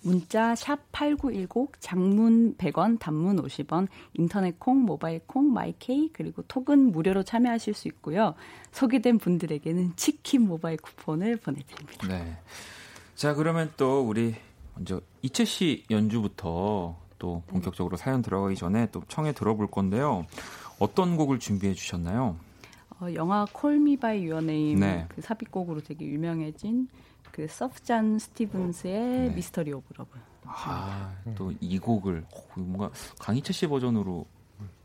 [0.00, 7.24] 문자 샵 8910 장문 100원 단문 50원 인터넷 콩 모바일 콩 마이케이 그리고 톡은 무료로
[7.24, 8.36] 참여하실 수 있고요.
[8.70, 12.06] 소개된 분들에게는 치킨 모바일 쿠폰을 보내 드립니다.
[12.06, 12.36] 네.
[13.16, 14.36] 자, 그러면 또 우리
[14.76, 20.26] 먼저 이채 씨 연주부터 또 본격적으로 사연 들어가기 전에 또 청해 들어볼 건데요.
[20.80, 22.34] 어떤 곡을 준비해 주셨나요?
[22.98, 25.06] 어, 영화 Call Me by Your Name 네.
[25.08, 26.88] 그 삽입곡으로 되게 유명해진
[27.30, 29.34] 그 Sufjan Stevens의 네.
[29.36, 30.10] Mystery of Love.
[30.46, 32.90] 아, 또 이 곡을 어, 뭔가
[33.20, 34.26] 강이채 씨 버전으로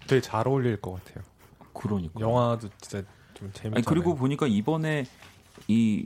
[0.06, 1.24] 되게 잘 어울릴 것 같아요.
[1.74, 2.20] 그러니까.
[2.20, 3.02] 영화도 진짜
[3.34, 3.52] 좀.
[3.74, 5.06] 아니, 그리고 보니까 이번에
[5.68, 6.06] 이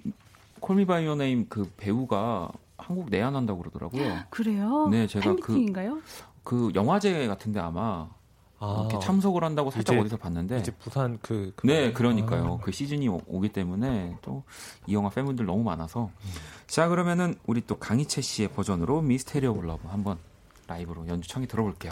[0.62, 2.50] Call Me by Your Name 그 배우가
[2.92, 4.20] 한국 내한한다고 그러더라고요.
[4.30, 4.88] 그래요?
[4.92, 6.00] 네, 제가 그- 팬미팅인가요?
[6.44, 8.10] 그 영화제 같은데 아마
[8.60, 12.60] 아, 이렇게 참석을 한다고 살짝 이제- 어디서 봤는데 이제 부산 그, 그 네, 그러니까요.
[12.62, 14.44] 그 시즌이 오- 오기 때문에 또
[14.88, 16.10] 이 영화 팬분들 너무 많아서.
[16.68, 20.18] 자, 그러면은 우리 또 강이채 씨의 버전으로 Mystery of Love 한번
[20.68, 21.92] 라이브로 연주 청해 들어볼게요.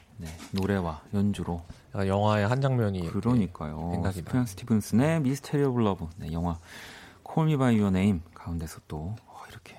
[1.13, 1.61] 연주로
[1.93, 3.91] 약간 영화의 한 장면이 그러니까요.
[3.93, 6.57] 생각이 Sufjan Stevens의 Mystery of Love 네, 영화
[7.23, 9.75] Call Me by Your Name 가운데서 또 어, 이렇게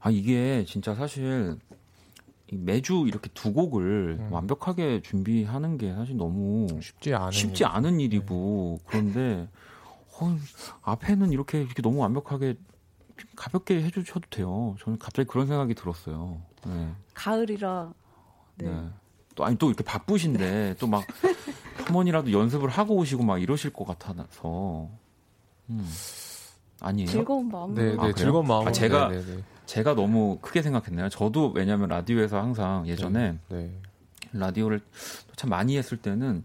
[0.00, 1.58] 아 이게 진짜 사실
[2.50, 4.28] 이 매주 이렇게 두 곡을 음.
[4.32, 7.68] 완벽하게 준비하는 게 사실 너무 쉽지 않은 쉽지 일.
[7.68, 9.48] 않은 일이고 그런데
[10.20, 10.38] 어,
[10.82, 12.56] 앞에는 이렇게 이렇게 너무 완벽하게
[13.34, 14.76] 가볍게 해주셔도 돼요.
[14.80, 16.40] 저는 갑자기 그런 생각이 들었어요.
[16.66, 16.92] 네.
[17.14, 17.92] 가을이라
[18.56, 18.88] 네.
[19.36, 19.38] 네.
[19.38, 21.04] 또 아니 또 이렇게 바쁘신데 또 막
[21.86, 24.88] 한 번이라도 연습을 하고 오시고 막 이러실 것 같아서
[25.70, 25.88] 음.
[26.80, 27.08] 아니에요?
[27.08, 28.12] 즐거운 마음으로 네, 네, 아?
[28.12, 28.68] 즐거운 마음으로.
[28.70, 31.08] 아, 제가- 네, 네, 제가 너무 크게 생각했나요?
[31.10, 33.70] 저도 왜냐하면 라디오에서 항상 예전에 네.
[34.32, 34.80] 라디오를
[35.36, 36.44] 참 많이 했을 때는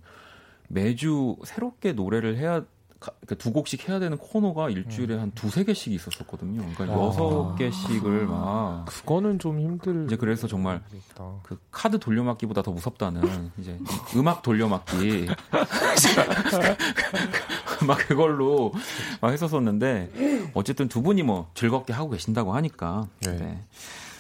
[0.68, 2.64] 매주 새롭게 노래를 해야
[3.02, 6.62] 가- 그두 곡씩 해야 되는 코너가 일주일에 한 두세 개씩 있었었거든요.
[6.76, 7.06] 그러니까 아.
[7.08, 10.06] 여섯 개씩을 막 그거는 좀 힘들.
[10.06, 11.32] 이제 그래서 정말 겠다.
[11.43, 13.78] 그 카드 돌려막기보다 더 무섭다는 이제
[14.16, 15.28] 음악 돌려막기
[17.88, 18.72] 막 그걸로
[19.20, 23.36] 막 했었었는데 어쨌든 두 분이 뭐 즐겁게 하고 계신다고 하니까 네.
[23.38, 23.64] 네.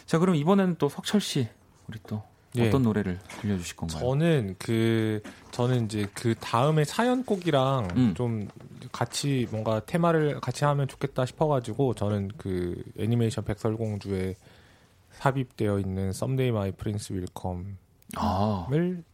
[0.07, 1.47] 자 그럼 이번에는 또 석철 씨
[1.87, 2.23] 우리 또
[2.57, 2.67] 예.
[2.67, 3.99] 어떤 노래를 들려주실 건가요?
[3.99, 5.21] 저는 그
[5.51, 8.13] 저는 이제 그 다음에 사연곡이랑 음.
[8.15, 8.47] 좀
[8.91, 14.35] 같이 뭔가 테마를 같이 하면 좋겠다 싶어가지고 저는 그 애니메이션 백설공주에
[15.13, 17.75] 삽입되어 있는 Someday My Prince Will Come을
[18.17, 18.67] 아,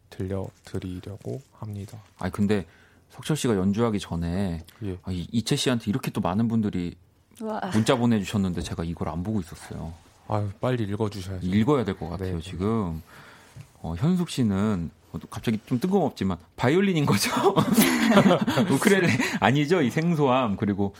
[0.09, 1.97] 들려드리려고 합니다.
[2.17, 2.65] 아니 근데
[3.11, 4.97] 석철 씨가 연주하기 전에 예.
[5.03, 6.95] 아, 이- 이채 씨한테 이렇게 또 많은 분들이
[7.41, 9.93] 와, 문자 보내주셨는데 제가 이걸 안 보고 있었어요.
[10.27, 11.45] 아유 빨리 읽어주셔야죠.
[11.47, 12.41] 읽어야 될 것 같아요 네.
[12.41, 13.01] 지금
[13.82, 17.32] 어, 현숙 씨는 어, 갑자기 좀 뜬금없지만 바이올린인 거죠
[18.71, 19.07] 우크렐레
[19.39, 20.93] 아니죠 이 생소함 그리고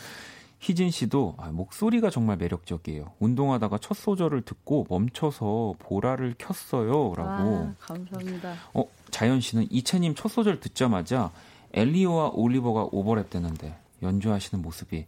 [0.60, 8.56] 희진 씨도 아, 목소리가 정말 매력적이에요 운동하다가 첫 소절을 듣고 멈춰서 보라를 켰어요라고 와, 감사합니다.
[8.74, 11.32] 어 자연 씨는 이채님 첫 소절 듣자마자
[11.74, 15.06] 엘리오와 올리버가 오버랩 되는데 연주하시는 모습이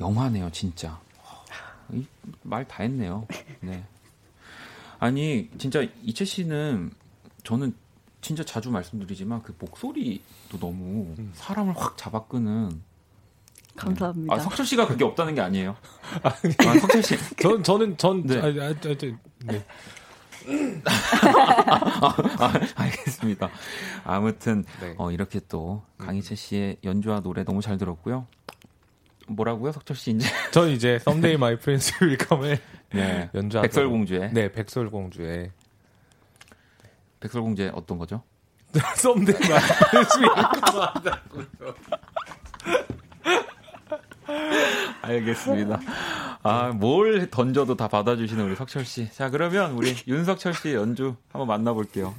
[0.00, 1.00] 영화네요, 진짜.
[2.42, 3.26] 말 다 했네요.
[3.60, 3.82] 네.
[4.98, 6.90] 아니 진짜 이채 씨는
[7.44, 7.74] 저는
[8.20, 12.82] 진짜 자주 말씀드리지만 그 목소리도 너무 사람을 확 잡아끄는.
[13.76, 14.34] 감사합니다.
[14.34, 15.76] 아 석철 씨가 그게 없다는 게 아니에요.
[16.22, 16.30] 아,
[16.80, 17.16] 석철 씨.
[17.40, 18.38] 전 저는 전 네.
[18.40, 18.74] 아, 아, 아, 아,
[19.46, 19.64] 네.
[22.38, 23.50] 아, 알겠습니다.
[24.04, 24.94] 아무튼 네.
[24.98, 28.26] 어, 이렇게 또 강희채 씨의 연주와 노래 너무 잘 들었고요.
[29.28, 30.26] 뭐라고요, 석철 씨 이제?
[30.50, 32.58] 전 이제 Someday My Prince Will Come을
[32.92, 33.30] 네.
[33.34, 35.50] 연주하도록 백설공주의 네 백설공주의
[37.20, 38.22] 백설공주의 어떤 거죠?
[38.74, 41.74] Will Come 한다고요.
[45.02, 45.80] 알겠습니다.
[46.42, 49.10] 아, 뭘 던져도 다 받아주시는 우리 석철 씨.
[49.10, 52.14] 자, 그러면 우리 윤석철 씨의 연주 한번 만나볼게요.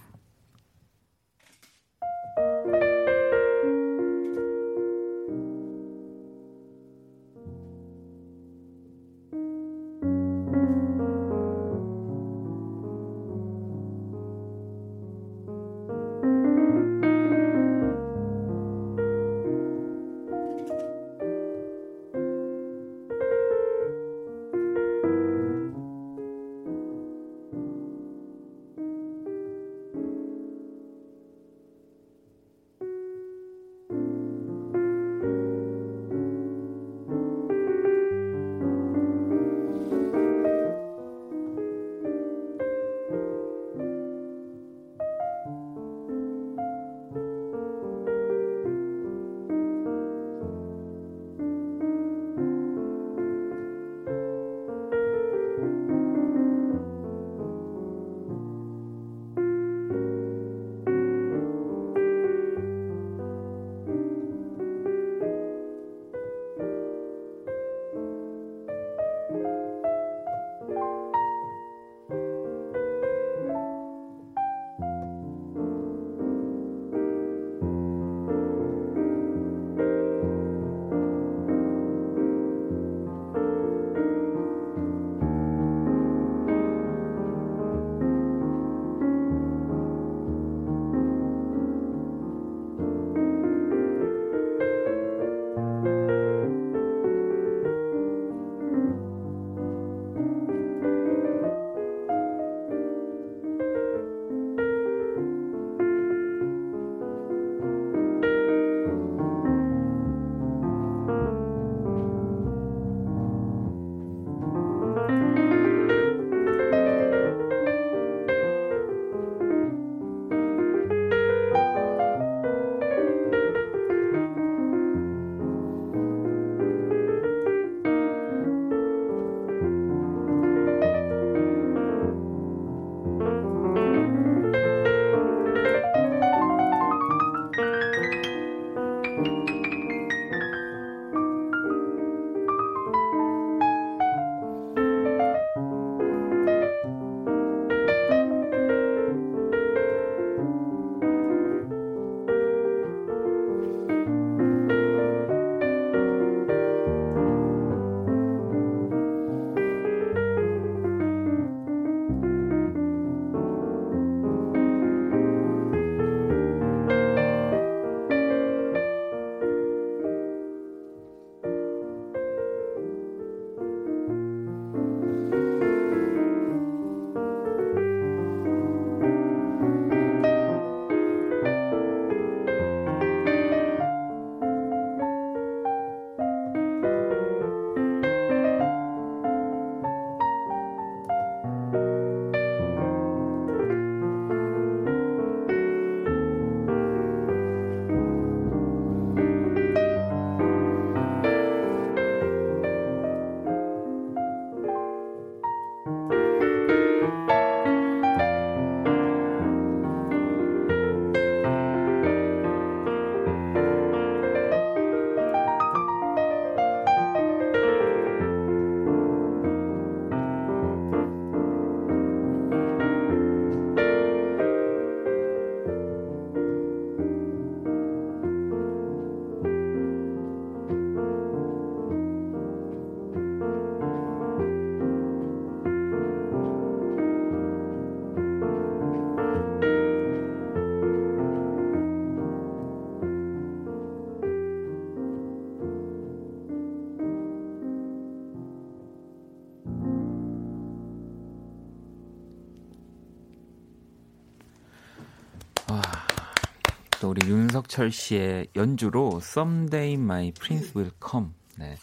[257.70, 261.76] 윤석철 씨의 연주로 Someday My Prince Will Come 네,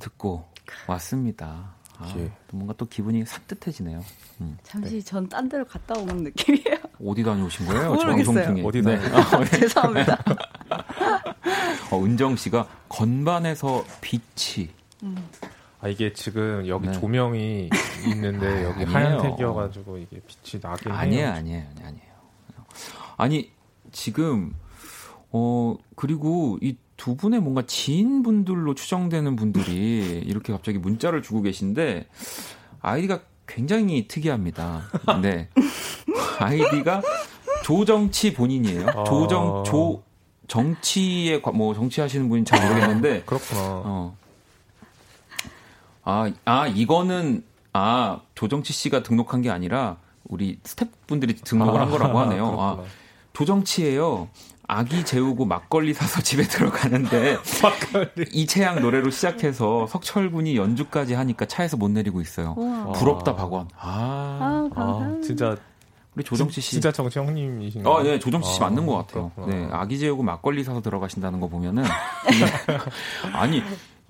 [0.00, 0.44] 듣고
[0.88, 1.74] 왔습니다.
[1.98, 2.30] 아, 예.
[2.48, 4.02] 또 뭔가 또 기분이 산뜻해지네요.
[4.40, 4.58] 음.
[4.64, 6.76] 잠시 전딴 데로 갔다 온 느낌이에요.
[7.06, 7.82] 어디 다녀오신 거예요?
[7.82, 8.34] 저 모르겠어요.
[8.34, 8.64] 방송 중에.
[8.66, 8.98] 어디 네.
[8.98, 10.24] 다녀- 죄송합니다.
[11.92, 14.68] 어, 은정 씨가 건반에서 빛이
[15.80, 16.92] 아 이게 지금 여기 네.
[16.98, 17.70] 조명이
[18.08, 18.88] 있는데 여기 아니에요.
[18.96, 20.74] 하얀색이어가지고 이게 빛이 해요.
[20.96, 22.14] 아니에요, 아니에요, 아니에요.
[23.16, 23.52] 아니
[23.92, 24.54] 지금
[25.36, 32.06] 어 그리고 이 두 분의 뭔가 지인분들로 추정되는 분들이 이렇게 갑자기 문자를 주고 계신데
[32.80, 33.18] 아이디가
[33.48, 34.82] 굉장히 특이합니다.
[35.20, 35.48] 네,
[36.38, 37.02] 아이디가
[37.64, 38.86] 조정치 본인이에요.
[38.90, 39.02] 아.
[39.04, 40.04] 조정 조
[40.46, 43.60] 정치에 관- 뭐 정치하시는 분인 잘 모르겠는데 그렇구나.
[43.60, 44.16] 어.
[46.04, 49.96] 아, 아, 이거는, 아, 조정치 씨가 등록한 게 아니라,
[50.28, 52.46] 우리 스태프분들이 등록을 한 거라고 하네요.
[52.60, 52.88] 아, 그렇구나.
[53.32, 54.28] 조정치예요.
[54.66, 57.36] 아기 재우고 막걸리 사서 집에 들어가는데,
[58.32, 62.54] 이채양 노래로 시작해서 석철군이 연주까지 하니까 차에서 못 내리고 있어요.
[62.56, 62.92] 우와.
[62.92, 63.68] 부럽다, 박원.
[63.76, 65.26] 아, 아, 아, 감사합니다.
[65.26, 65.56] 진짜
[66.14, 66.72] 우리 조정치 씨.
[66.72, 67.94] 진짜 정치 형님이신가요?
[67.94, 69.32] 아, 네, 조정치 씨 아, 맞는 것 같아요.
[69.34, 69.56] 그렇구나.
[69.56, 71.84] 네, 아기 재우고 막걸리 사서 들어가신다는 거 보면은.
[73.34, 73.62] 아니,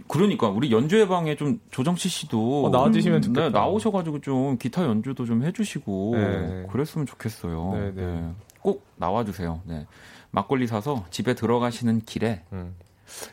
[0.07, 2.67] 그러니까, 우리 연주회 방에 좀 조정치 씨도.
[2.67, 3.43] 어, 나와주시면 좋겠다.
[3.47, 6.13] 네, 나오셔가지고 좀 기타 연주도 좀 해주시고.
[6.17, 6.67] 네.
[6.71, 7.73] 그랬으면 좋겠어요.
[7.75, 8.31] 네, 네.
[8.61, 9.63] 꼭 나와주세요.
[9.65, 9.87] 네.
[10.35, 12.43] 막걸리 사서 집에 들어가시는 길에.
[12.53, 12.75] 음.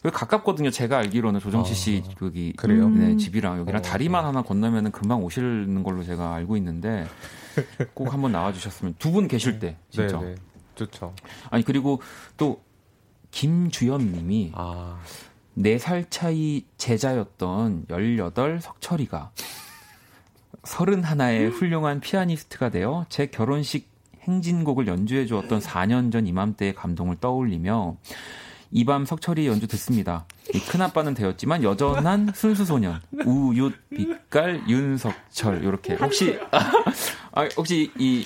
[0.05, 0.69] 여기 가깝거든요.
[0.69, 2.89] 제가 알기로는 조정치 아, 씨 여기 그래요?
[2.89, 3.17] 네, 음.
[3.17, 7.07] 집이랑 여기랑 어, 다리만 하나 건너면은 금방 오시는 걸로 제가 알고 있는데
[7.93, 10.35] 꼭 한번 나와주셨으면 두 분 계실 때 진짜 네, 네.
[10.75, 11.13] 좋죠.
[11.49, 12.01] 아니 그리고
[12.37, 12.61] 또
[13.31, 14.99] 김주연님이 아,
[15.57, 19.31] 4살 차이 제자였던 18 석철이가
[20.63, 23.89] 31의 훌륭한 피아니스트가 되어 제 결혼식
[24.21, 27.97] 행진곡을 연주해 주었던 4년 전 이맘때의 감동을 떠올리며
[28.73, 30.25] 이 밤 석철이 연주 듣습니다.
[30.53, 36.39] 이 큰아빠는 되었지만 여전한 순수소년 우윳 빛깔 윤석철 이렇게 혹시
[37.33, 38.25] 아, 혹시 이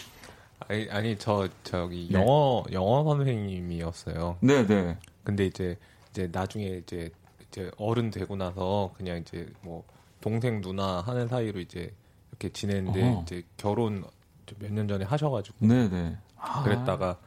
[0.67, 2.19] 아니, 아니 저 저기 네.
[2.19, 4.37] 영어 영어 선생님이었어요.
[4.41, 5.77] 네 네 근데 이제
[6.11, 7.09] 이제 나중에 이제
[7.49, 9.83] 이제 어른 되고 나서 그냥 이제 뭐
[10.21, 11.91] 동생 누나 하는 사이로 이제
[12.31, 13.21] 이렇게 지냈는데 어허.
[13.23, 14.03] 이제 결혼
[14.59, 17.17] 몇 년 전에 하셔가지고 네네 아, 그랬다가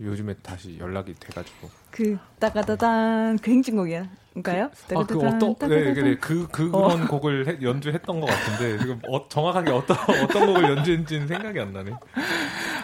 [0.00, 4.70] 요즘에 다시 연락이 돼가지고 그 따가다단 그 행진곡이야인가요?
[4.94, 9.96] 아그 어떤 네, 네, 그 그런 곡을 해- 연주했던 것 같은데 지금 어, 정확하게 어떤
[10.24, 11.92] 어떤 곡을 연주했는지는 생각이 안 나네.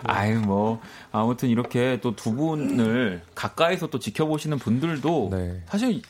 [0.05, 0.81] 아유 뭐
[1.13, 5.63] 아무튼 이렇게 또 두 분을 가까이서 또 지켜보시는 분들도 네.
[5.67, 6.03] 사실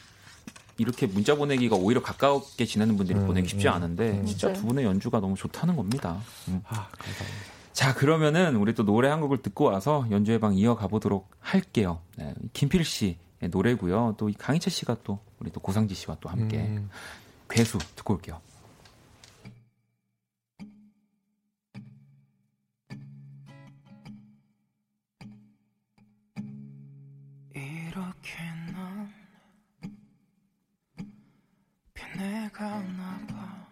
[0.79, 4.27] 이렇게 문자 보내기가 오히려 가깝게 지내는 분들이 음, 보내기 쉽지 음, 않은데 음.
[4.27, 4.53] 진짜.
[4.53, 6.19] 두 분의 연주가 너무 좋다는 겁니다.
[6.49, 6.61] 음.
[6.67, 7.56] 아 감사합니다.
[7.77, 12.01] 자 그러면은 우리 또 노래 한 곡을 듣고 와서 연주회 방 이어가 보도록 할게요.
[12.17, 13.19] 네, 김필 씨의
[13.51, 14.15] 노래고요.
[14.17, 16.89] 또이 강희철 씨가 또 우리 또 고상지 씨와 또 함께 음.
[17.51, 18.41] 괴수 듣고 올게요.
[27.55, 28.39] 이렇게
[28.73, 29.13] 난
[31.93, 33.67] 변해가나 봐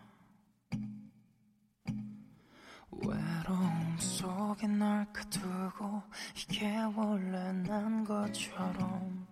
[2.91, 6.03] 외로 움 속에 널 가두고
[6.37, 9.25] 이게 원래 난 것처럼.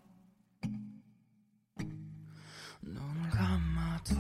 [2.81, 4.15] 눈 감아도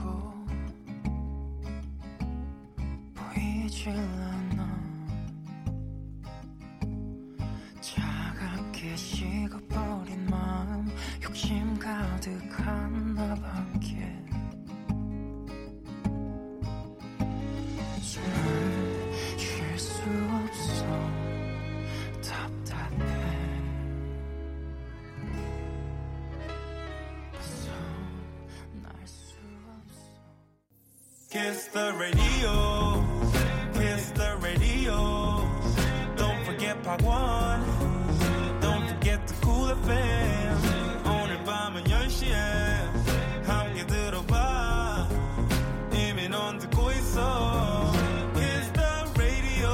[3.15, 4.83] 보이질 않아.
[7.81, 10.89] 차갑게 식어버린 마음
[11.23, 14.23] 욕심 가득한 나 밖에
[31.43, 33.05] Kiss the radio
[33.75, 35.43] Kiss the radio
[36.15, 37.61] Don't forget part one
[38.61, 42.33] Don't forget the cool FM 오늘 밤은 10시에
[43.45, 45.09] 함께 들어봐
[45.93, 47.93] 이미 넌 듣고 있어
[48.35, 49.73] Kiss the radio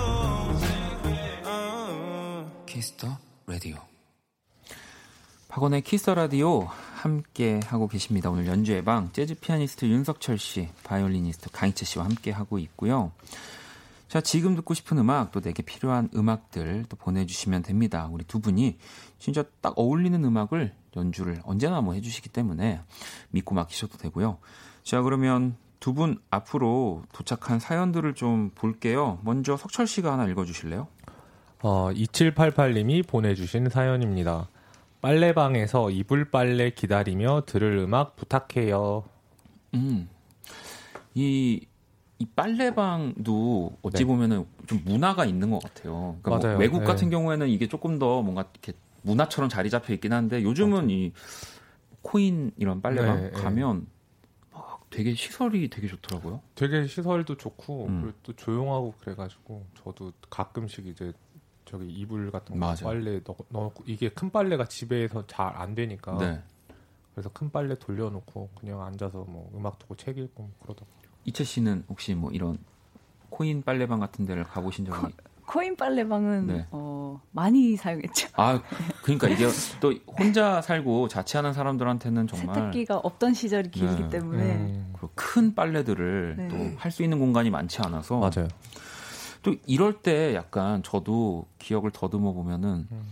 [1.45, 2.47] uh.
[2.64, 3.76] Kiss the Radio.
[5.49, 8.28] 박원의 Kiss the Radio 함께 하고 계십니다.
[8.30, 13.12] 오늘 연주의 방 재즈 피아니스트 윤석철 씨, 바이올리니스트 강이채 씨와 함께 하고 있고요.
[14.09, 18.09] 자, 지금 듣고 싶은 음악 또 내게 필요한 음악들 또 보내주시면 됩니다.
[18.11, 18.78] 우리 두 분이
[19.18, 22.80] 진짜 딱 어울리는 음악을 연주를 언제나 뭐 해주시기 때문에
[23.30, 24.38] 믿고 맡기셔도 되고요.
[24.82, 29.20] 자, 그러면 두 분 앞으로 도착한 사연들을 좀 볼게요.
[29.22, 30.88] 먼저 석철 씨가 하나 읽어주실래요?
[31.61, 34.49] 어, 2788님이 보내주신 사연입니다.
[35.01, 39.05] 빨래방에서 이불 빨래 기다리며 들을 음악 부탁해요.
[39.74, 40.09] 음.
[41.14, 41.66] 이,
[42.18, 44.05] 이 빨래방도 어찌 네.
[44.05, 46.18] 보면은 좀 문화가 있는 것 같아요.
[46.22, 46.59] 그러니까 뭐 맞아요.
[46.59, 46.84] 외국 네.
[46.84, 48.72] 같은 경우에는 이게 조금 더 뭔가 이렇게
[49.03, 51.12] 문화처럼 자리 잡혀 있긴 한데 요즘은 이
[52.03, 53.30] 코인 이런 빨래방 네, 네.
[53.30, 53.86] 가면
[54.53, 56.40] 막 되게 시설이 되게 좋더라고요.
[56.55, 58.03] 되게 시설도 좋고 음.
[58.03, 61.12] 그리고 또 조용하고 그래가지고 저도 가끔씩 이제
[61.69, 62.87] 저기 이불 같은 거 맞아.
[62.87, 66.43] 빨래 넣, 넣고 이게 큰 빨래가 집에서 잘 안 되니까 네.
[67.14, 70.85] 그래서 큰 빨래 돌려놓고 그냥 앉아서 뭐 음악 듣고 책 읽고 그러다
[71.25, 72.59] 이채 씨는 혹시 뭐 이런
[73.31, 75.12] 코인 빨래방 같은 데를 가보신 적이
[75.47, 76.66] 코인 빨래방은 네.
[76.71, 78.29] 어, 많이 사용했죠.
[78.35, 78.61] 아
[79.03, 79.47] 그러니까 이게
[79.81, 84.09] 또 혼자 살고 자취하는 사람들한테는 정말 세탁기가 없던 시절이 길기 네.
[84.11, 86.49] 때문에 음, 큰 빨래들을 네.
[86.49, 88.49] 또할 수 있는 공간이 많지 않아서 맞아요.
[89.43, 93.03] 또 이럴 때 약간 저도 기억을 더듬어 보면은 음.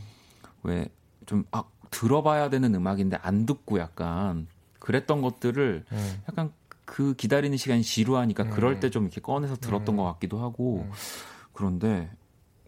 [0.63, 4.47] 왜좀 아, 들어봐야 되는 음악인데 안 듣고 약간
[4.79, 6.23] 그랬던 것들을 음.
[6.29, 6.53] 약간
[6.85, 8.51] 그 기다리는 시간이 지루하니까 음.
[8.51, 9.97] 그럴 때 좀 이렇게 꺼내서 들었던 음.
[9.97, 10.93] 것 같기도 하고 음.
[11.53, 12.11] 그런데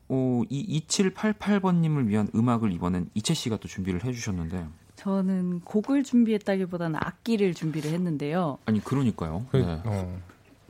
[0.09, 7.55] 어, 이 2788번님을 위한 음악을 이번엔 이채 씨가 또 준비를 해주셨는데 저는 곡을 준비했다기보다는 악기를
[7.55, 8.59] 준비를 했는데요.
[8.65, 9.47] 아니 그러니까요.
[9.51, 9.81] 그, 네.
[9.85, 10.21] 어.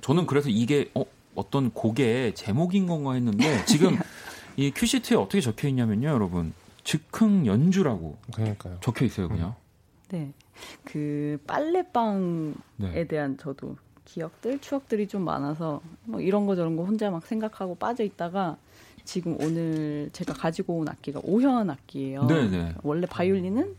[0.02, 1.04] 저는 그래서 이게 어,
[1.38, 3.96] 어떤 곡의 제목인 건가 했는데 지금
[4.56, 8.78] 이 큐시트에 어떻게 적혀 있냐면요, 여러분 즉흥 연주라고 그러니까요.
[8.80, 9.54] 적혀 있어요, 그냥.
[10.08, 10.32] 네.
[10.84, 13.06] 그 빨래방에 네.
[13.06, 18.02] 대한 저도 기억들, 추억들이 좀 많아서 뭐 이런 거 저런 거 혼자 막 생각하고 빠져
[18.02, 18.56] 있다가
[19.04, 22.24] 지금 오늘 제가 가지고 온 악기가 오현 악기예요.
[22.26, 22.74] 네, 네.
[22.82, 23.76] 원래 바이올린은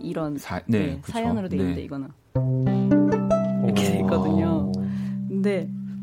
[0.00, 1.00] 이런 사, 네, 네.
[1.02, 1.84] 사연으로 돼 있는데 네.
[1.84, 3.03] 이거는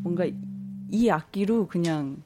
[0.02, 0.24] 뭔가
[0.90, 2.22] 이 악기로 그냥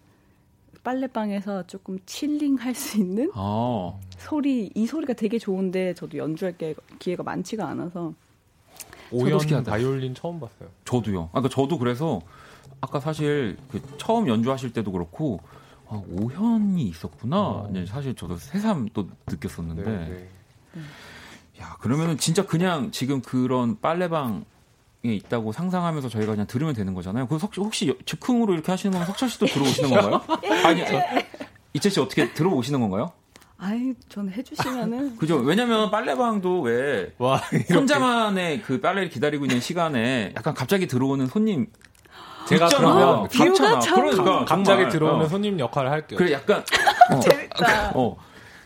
[0.83, 6.75] 빨래방에서 조금 칠링 할 수 있는 아, 소리 이 소리가 되게 좋은데 저도 연주할 게
[6.99, 8.13] 기회가 많지가 않아서
[9.11, 9.39] 오연.
[9.65, 10.69] 바이올린 처음 봤어요.
[10.85, 11.25] 저도요.
[11.25, 12.21] 아, 그러니까 저도 그래서
[12.81, 15.41] 아까 사실 그 처음 연주하실 때도 그렇고
[15.89, 17.41] 아, 오현이 있었구나.
[17.41, 17.69] 어.
[17.73, 19.83] 네, 사실 저도 새삼 또 느꼈었는데.
[19.85, 20.09] 네,
[20.75, 20.83] 네.
[21.61, 24.43] 야, 그러면은 진짜 그냥 지금 그런 빨래방에
[25.15, 27.27] 있다고 상상하면서 저희가 그냥 들으면 되는 거잖아요.
[27.29, 30.23] 그 혹시, 혹시 즉흥으로 이렇게 하시는 거면 석철 씨도 들어오시는 건가요?
[30.65, 31.01] 아니, 저,
[31.73, 33.13] 이채 씨 어떻게 들어오시는 건가요?
[33.59, 35.37] 아이 전 해주시면은 그죠?
[35.37, 37.39] 왜냐면 빨래방도 왜와
[37.73, 41.67] 혼자만의 그 빨래를 기다리고 있는 시간에 약간 갑자기 들어오는 손님
[42.49, 42.95] 제가 있잖아.
[42.95, 43.81] 그러면 비유가 많잖아.
[43.81, 44.89] 참- 그러니까 갑자기 정말.
[44.91, 45.29] 들어오는 어.
[45.29, 46.19] 손님 역할을 할게요.
[46.19, 46.63] 그래 약간
[47.11, 47.93] 어, 재밌다.
[47.95, 48.17] 어.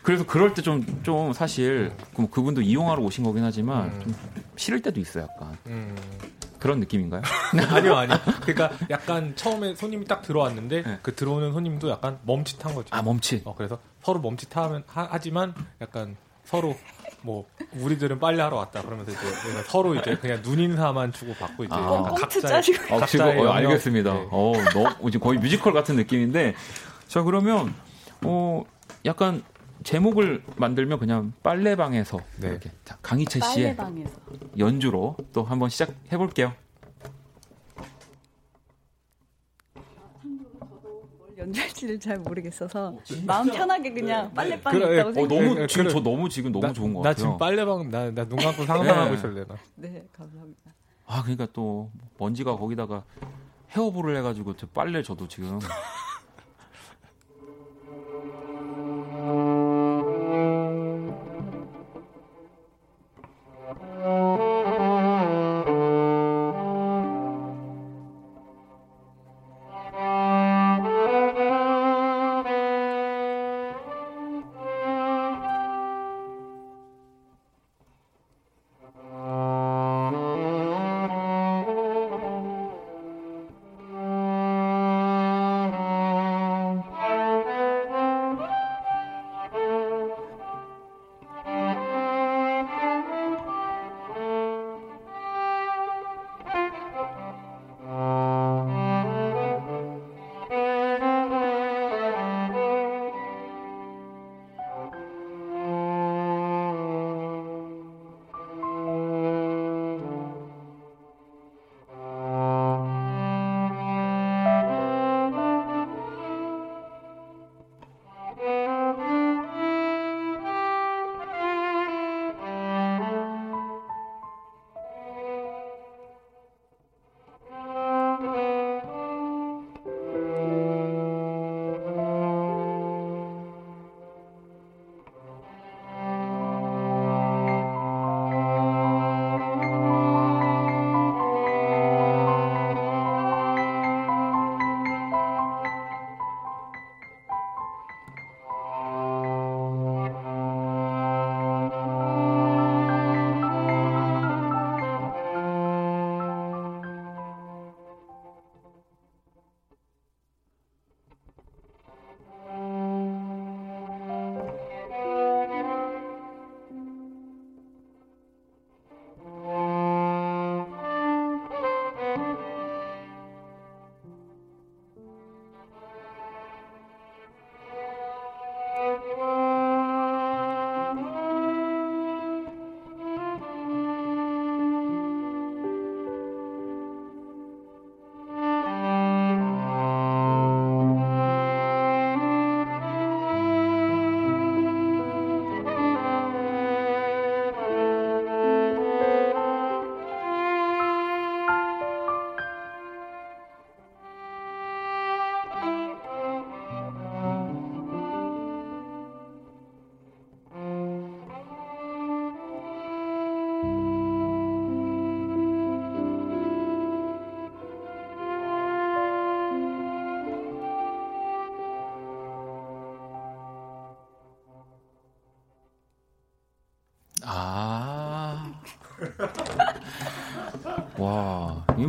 [0.03, 4.01] 그래서 그럴 때 좀 좀 사실 그 그분도 이용하러 오신 거긴 하지만 음.
[4.03, 4.15] 좀
[4.55, 5.27] 싫을 때도 있어요.
[5.31, 5.95] 약간 음.
[6.59, 7.21] 그런 느낌인가요?
[7.71, 8.17] 아니요, 아니요.
[8.41, 10.99] 그러니까 약간 처음에 손님이 딱 들어왔는데 네.
[11.01, 12.87] 그 들어오는 손님도 약간 멈칫한 거죠.
[12.91, 13.41] 아 멈칫.
[13.45, 16.75] 어, 그래서 서로 멈칫하면 하, 하지만 약간 서로
[17.23, 19.21] 뭐 우리들은 빨래 하러 왔다 그러면서 이제
[19.67, 21.79] 서로 이제 그냥 눈 인사만 주고 받고 이제 아.
[21.79, 23.51] 약간 각자의- 짜시고 어, 지금 각자의 어.
[23.51, 24.13] 알겠습니다.
[24.13, 24.27] 네.
[24.31, 26.55] 어, 너 이제 거의 뮤지컬 같은 느낌인데
[27.07, 27.73] 자 그러면
[28.23, 28.63] 어
[29.05, 29.43] 약간
[29.83, 32.49] 제목을 만들면 그냥 빨래방에서 네.
[32.49, 34.11] 이렇게 자, 강희채 씨의 빨래방에서
[34.57, 36.53] 연주로 또 한번 시작해 볼게요.
[41.17, 45.35] 뭘 연주할지를 잘 모르겠어서 마음 편하게 그냥 빨래방에 그래, 있다고 어 생각.
[45.35, 45.93] 너무 그래, 지금 그래.
[45.93, 47.23] 저 너무 지금 너무 나, 좋은 것나 같아요.
[47.23, 49.17] 지금 빨래방 나 나 눈 감고 상상하고 네.
[49.17, 49.55] 있을래 나.
[49.75, 50.61] 네 감사합니다.
[51.07, 53.03] 아 그러니까 또 먼지가 거기다가
[53.71, 55.59] 헤어볼을 해가지고 저 빨래 저도 지금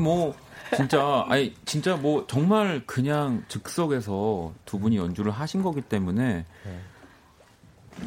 [0.02, 0.34] 뭐
[0.76, 6.80] 진짜 아니 진짜 뭐 정말 그냥 즉석에서 두 분이 연주를 하신 거기 때문에 네.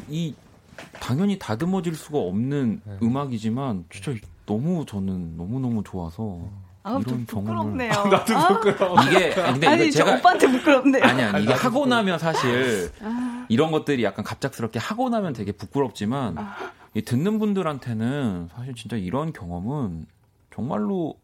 [0.08, 0.34] 이
[1.00, 2.98] 당연히 다듬어질 수가 없는 네.
[3.02, 4.12] 음악이지만 진짜
[4.44, 6.40] 너무 저는 너무 너무 좋아서
[6.82, 7.90] 아, 좀 이런 경험을 부끄럽네요.
[7.90, 9.02] 나도 부끄러워.
[9.04, 11.02] 이게 근데 아니, 제가 오빠한테 부끄럽네요.
[11.02, 12.90] 아니야 이게 하고 나면 사실
[13.48, 16.36] 이런 것들이 약간 갑작스럽게 하고 나면 되게 부끄럽지만
[16.94, 20.06] 이 듣는 분들한테는 사실 진짜 이런 경험은
[20.54, 21.16] 정말로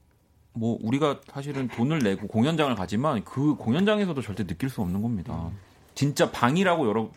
[0.55, 5.51] 뭐 우리가 사실은 돈을 내고 공연장을 가지만 그 공연장에서도 절대 느낄 수 없는 겁니다.
[5.95, 7.11] 진짜 방이라고 여러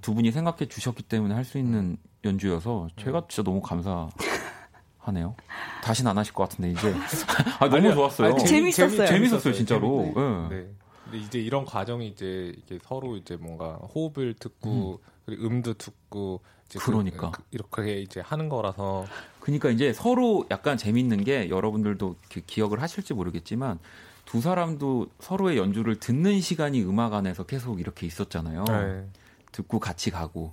[0.00, 5.34] 두 분이 생각해 주셨기 때문에 할 수 있는 연주여서 제가 진짜 너무 감사하네요.
[5.82, 6.94] 다시는 안 하실 것 같은데 이제
[7.60, 7.92] 아, 너무 아니요.
[7.94, 8.28] 좋았어요.
[8.28, 9.06] 아니, 재밌었어요.
[9.06, 10.12] 재밌었어요, 진짜로.
[10.14, 10.48] 재밌- 예.
[10.56, 10.66] 네.
[11.10, 16.40] 근데 이제 이런 과정이 이제 이게 서로 이제 뭔가 호흡을 듣고 그리고 음도 듣고
[16.72, 17.32] 그- 그러니까.
[17.32, 19.04] 그- 이렇게 이제 하는 거라서
[19.40, 23.80] 그러니까 이제 서로 약간 재밌는 게 여러분들도 기- 기억을 하실지 모르겠지만
[24.24, 28.64] 두 사람도 서로의 연주를 듣는 시간이 음악 안에서 계속 이렇게 있었잖아요.
[28.68, 29.04] 네.
[29.50, 30.52] 듣고 같이 가고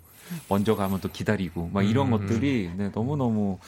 [0.49, 2.11] 먼저 가면 또 기다리고 막 이런 음.
[2.11, 3.59] 것들이 네, 너무 너무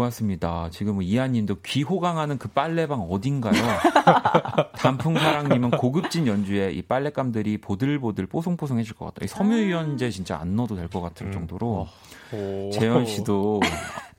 [0.00, 0.68] 좋았습니다.
[0.72, 3.54] 지금 이하님도 귀호강하는 그 빨래방 어딘가요?
[4.76, 9.24] 단풍사랑님은 고급진 연주에 이 빨랫감들이 보들보들 뽀송뽀송해질 것 같다.
[9.24, 11.32] 이 섬유유연제 진짜 안 넣어도 될 것 같을 음.
[11.32, 11.88] 정도로
[12.32, 12.70] 오.
[12.72, 13.60] 재현 씨도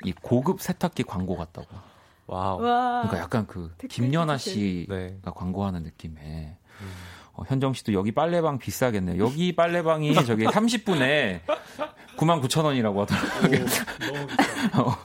[0.03, 1.67] 이 고급 세탁기 광고 같다고.
[2.25, 2.59] 와우.
[2.61, 3.01] 와.
[3.03, 4.37] 그러니까 약간 그 김연아.
[4.37, 5.17] 씨가 네.
[5.23, 6.87] 광고하는 느낌에 음.
[7.33, 9.23] 어, 현정 씨도 여기 빨래방 비싸겠네요.
[9.23, 11.41] 여기 빨래방이 저기 30분에
[12.17, 13.65] 99,000원이라고 하더라고요.
[14.11, 14.81] 너무 비싸.
[14.81, 14.97] 어.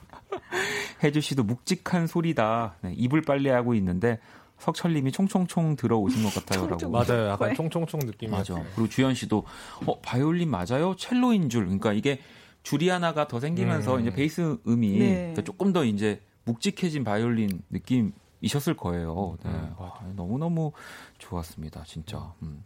[1.03, 2.75] 혜주 씨도 묵직한 소리다.
[2.81, 4.19] 네, 이불 빨래하고 있는데
[4.59, 6.89] 석철님이 총총총 들어오신 것 같아요라고.
[6.89, 7.29] 맞아요.
[7.29, 7.55] 약간 왜?
[7.55, 8.55] 총총총 느낌이 맞아.
[8.75, 9.43] 그리고 주현 씨도
[9.85, 10.95] 어 바이올린 맞아요?
[10.95, 11.65] 첼로인 줄.
[11.65, 12.21] 그러니까 이게
[12.63, 14.01] 줄이 하나가 더 생기면서 음.
[14.01, 15.15] 이제 베이스 음이 네.
[15.15, 19.37] 그러니까 조금 더 이제 묵직해진 바이올린 느낌이셨을 거예요.
[19.43, 19.49] 네.
[19.49, 19.75] 음.
[19.77, 20.71] 아, 너무 너무
[21.17, 22.33] 좋았습니다, 진짜.
[22.41, 22.63] 음.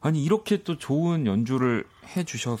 [0.00, 1.84] 아니 이렇게 또 좋은 연주를
[2.16, 2.58] 해주셨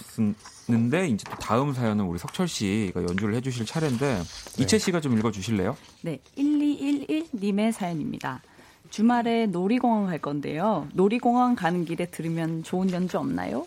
[0.70, 4.22] 는데 이제 또 다음 사연은 우리 석철 씨가 연주를 해주실 차례인데
[4.58, 5.76] 이채 씨가 좀 읽어주실래요?
[6.02, 8.42] 네, 1211님의 사연입니다.
[8.90, 10.88] 주말에 놀이공원 갈 건데요.
[10.94, 13.66] 놀이공원 가는 길에 들으면 좋은 연주 없나요?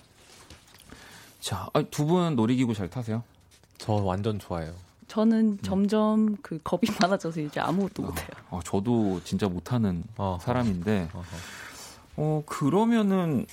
[1.40, 3.24] 자, 아, 두분 놀이기구 잘 타세요?
[3.78, 4.74] 저 완전 좋아해요.
[5.08, 8.28] 저는 점점 그 겁이 많아져서 이제 아무것도 못해요.
[8.50, 10.38] 어, 저도 진짜 못하는 어.
[10.42, 11.26] 사람인데 어허.
[12.16, 13.46] 어 그러면은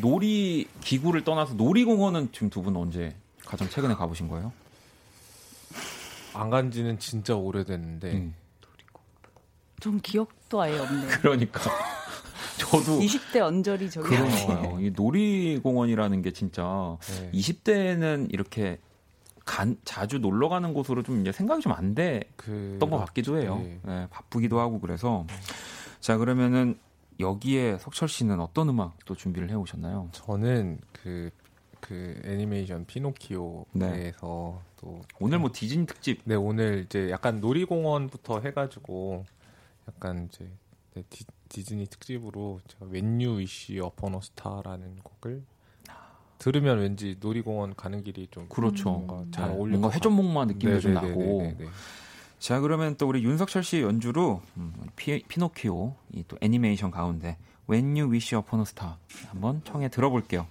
[0.00, 3.14] 놀이 기구를 떠나서 놀이공원은 지금 두 분 언제
[3.44, 4.52] 가장 최근에 가보신 거예요?
[6.34, 8.34] 안 간 지는 진짜 오래됐는데 음.
[9.80, 11.08] 좀 기억도 아예 없네요.
[11.20, 11.60] 그러니까
[12.58, 14.78] 저도 20대 언저리 저기 그러니까요.
[14.80, 17.30] 이 놀이공원이라는 게 진짜 네.
[17.32, 18.78] 20대는 이렇게
[19.44, 23.60] 간, 자주 놀러 가는 곳으로 좀 이제 생각이 좀 안 됐던 그 것 같기도 해요.
[23.62, 23.80] 네.
[23.84, 25.26] 네, 바쁘기도 하고 그래서
[26.00, 26.78] 자 그러면은
[27.20, 30.08] 여기에 석철 씨는 어떤 음악 또 준비를 해 오셨나요?
[30.12, 31.30] 저는 그,
[31.80, 34.12] 그 애니메이션 피노키오에서 네.
[34.76, 39.24] 또 오늘 뭐 디즈니 특집 네 오늘 이제 약간 놀이공원부터 해가지고
[39.88, 40.50] 약간 이제
[40.94, 45.42] 네, 디, 디즈니 특집으로 제가 When You Wish Upon a Star라는 곡을
[46.38, 48.90] 들으면 왠지 놀이공원 가는 길이 좀 그렇죠.
[48.90, 51.52] 뭔가 잘 네, 어울릴 뭔가 것 회전목마 느낌도 좀 나고.
[52.42, 57.38] 자 그러면 또 우리 윤석철 씨의 연주로 음, 피, 피노키오 이 또 애니메이션 가운데
[57.70, 58.94] When You Wish Upon a Star
[59.28, 60.48] 한번 청해 들어볼게요.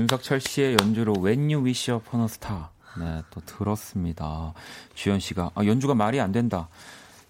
[0.00, 2.64] 윤석철 씨의 연주로 When You Wish Upon a Star.
[2.98, 4.52] 네, 또 들었습니다.
[4.94, 6.68] 주현 씨가 아, 연주가 말이 안 된다.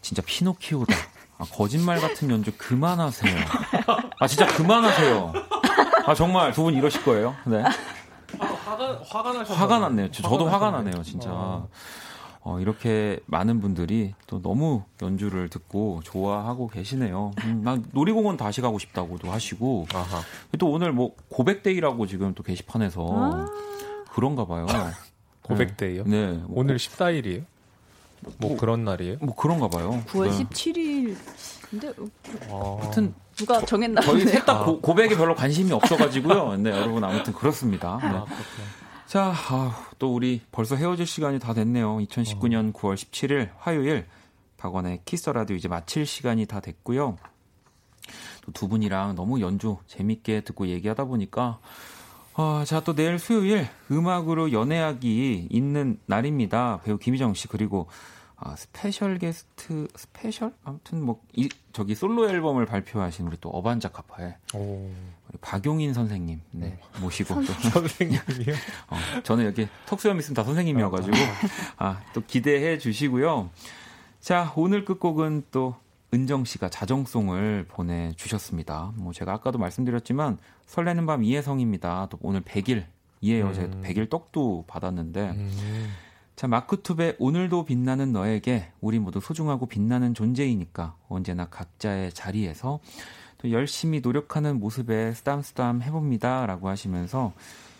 [0.02, 0.92] 진짜 피노키오다.
[1.38, 3.36] 아, 거짓말 같은 연주 그만하세요.
[4.18, 5.32] 아, 진짜 그만하세요.
[6.06, 7.34] 아, 정말 두 분 이러실 거예요?
[7.44, 7.62] 네.
[8.38, 9.54] 화가 화가 나셔.
[9.54, 10.10] 화가 났네요.
[10.10, 10.70] 저- 저도 화가.
[10.72, 11.30] 나네요, 진짜.
[11.30, 11.68] 어.
[12.46, 17.32] 어, 이렇게 많은 분들이 또 너무 연주를 듣고 좋아하고 계시네요.
[17.42, 20.20] 음, 난 놀이공원 다시 가고 싶다고도 하시고, 아하.
[20.56, 23.48] 또 오늘 뭐 고백데이라고 지금 또 게시판에서
[24.12, 24.64] 그런가 봐요.
[25.42, 26.04] 고백데이요?
[26.04, 26.34] 네.
[26.34, 27.44] 뭐, 오늘 14일이에요?
[28.38, 29.16] 뭐 그런 날이에요?
[29.22, 30.00] 뭐 그런가 봐요.
[30.06, 30.44] 9월 네.
[30.44, 31.16] 17일.
[31.68, 31.92] 근데
[32.48, 32.78] 어.
[32.80, 34.38] 하여튼 누가 정했나 저희 보네요.
[34.38, 36.58] 셋다 고백에 별로 관심이 없어가지고요.
[36.58, 37.98] 네, 여러분 아무튼 그렇습니다.
[38.00, 38.08] 네.
[38.08, 38.24] 아.
[39.06, 41.98] 자, 아, 또 우리 벌써 헤어질 시간이 다 됐네요.
[41.98, 44.06] 2019년 9월 17일 화요일
[44.56, 47.16] 박원의 Kiss the Radio 이제 마칠 시간이 다 됐고요.
[48.44, 51.58] 또 두 분이랑 너무 연주 재밌게 듣고 얘기하다 보니까
[52.34, 56.80] 아, 자, 또 내일 수요일 음악으로 연애하기 있는 날입니다.
[56.84, 57.88] 배우 김희정 씨 그리고
[58.36, 64.36] 아, 스페셜 게스트 스페셜 아무튼 뭐 이, 저기 솔로 앨범을 발표하신 우리 또 어반자카파의
[65.40, 68.54] 박용인 선생님 네, 모시고 또 선생님이요?
[68.88, 71.16] 어, 저는 여기 턱수염 있으면 다 선생님이어가지고
[71.78, 73.50] 아, 또 기대해 주시고요.
[74.20, 75.76] 자 오늘 끝곡은 또
[76.14, 78.92] 은정 씨가 자정송을 보내주셨습니다.
[78.96, 82.08] 뭐 제가 아까도 말씀드렸지만 설레는 밤 이혜성입니다.
[82.10, 82.84] 또 오늘 100일
[83.20, 83.52] 이에요.
[83.52, 83.82] 제가 음.
[83.84, 85.92] 100일 떡도 받았는데 음.
[86.36, 92.80] 자 마크투베 오늘도 빛나는 너에게 우리 모두 소중하고 빛나는 존재이니까 언제나 각자의 자리에서 또
[93.52, 97.32] 열심히 노력하는 모습에 쓰담쓰담 해봅니다 라고 하시면서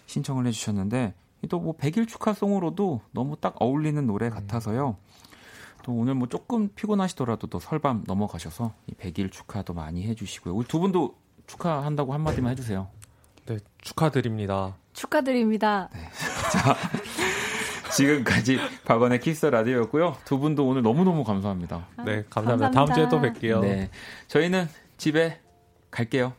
[0.07, 1.15] 신청을 해주셨는데
[1.49, 4.97] 또 뭐 100일 축하송으로도 너무 딱 어울리는 노래 같아서요.
[5.85, 10.55] 또 오늘 뭐 조금 피곤하시더라도 또 설밤 넘어가셔서 이 100일 축하도 많이 해주시고요.
[10.55, 11.15] 우리 두 분도
[11.47, 12.89] 축하한다고 한마디만 해주세요.
[13.47, 14.75] 네, 축하드립니다.
[14.93, 15.89] 축하드립니다.
[17.95, 20.17] 지금까지 박원의 키스 라디오였고요.
[20.25, 21.87] 두 분도 오늘 너무너무 감사합니다.
[22.05, 22.71] 네, 감사합니다.
[22.73, 23.61] 다음 주에 또 뵐게요.
[23.61, 23.91] 네.
[24.27, 25.39] 저희는 집에
[25.97, 26.35] 갈게요.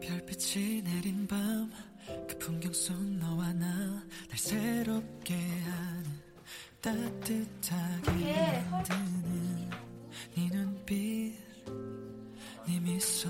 [0.00, 1.70] 별빛이 내린 밤
[2.28, 3.66] 그 풍경 속 너와 나
[4.28, 6.04] 날 새롭게 하는
[6.80, 9.70] 따뜻하게 만드는
[10.34, 11.34] 네 눈빛
[12.66, 13.28] 네 미소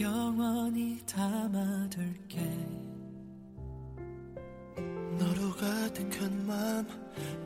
[0.00, 2.40] 영원히 담아둘게
[5.60, 6.86] 가득한 마음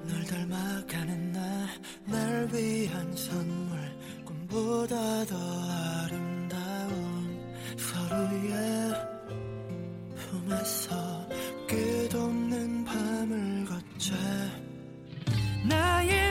[0.06, 1.66] 널 닮아가는 나,
[2.04, 3.76] 날 위한 선물
[4.24, 5.36] 꿈보다 더
[6.04, 7.40] 아름다운
[7.76, 8.94] 서로의
[10.14, 11.28] 품에서
[11.66, 14.14] 끝없는 밤을 걷자
[15.68, 16.23] 나의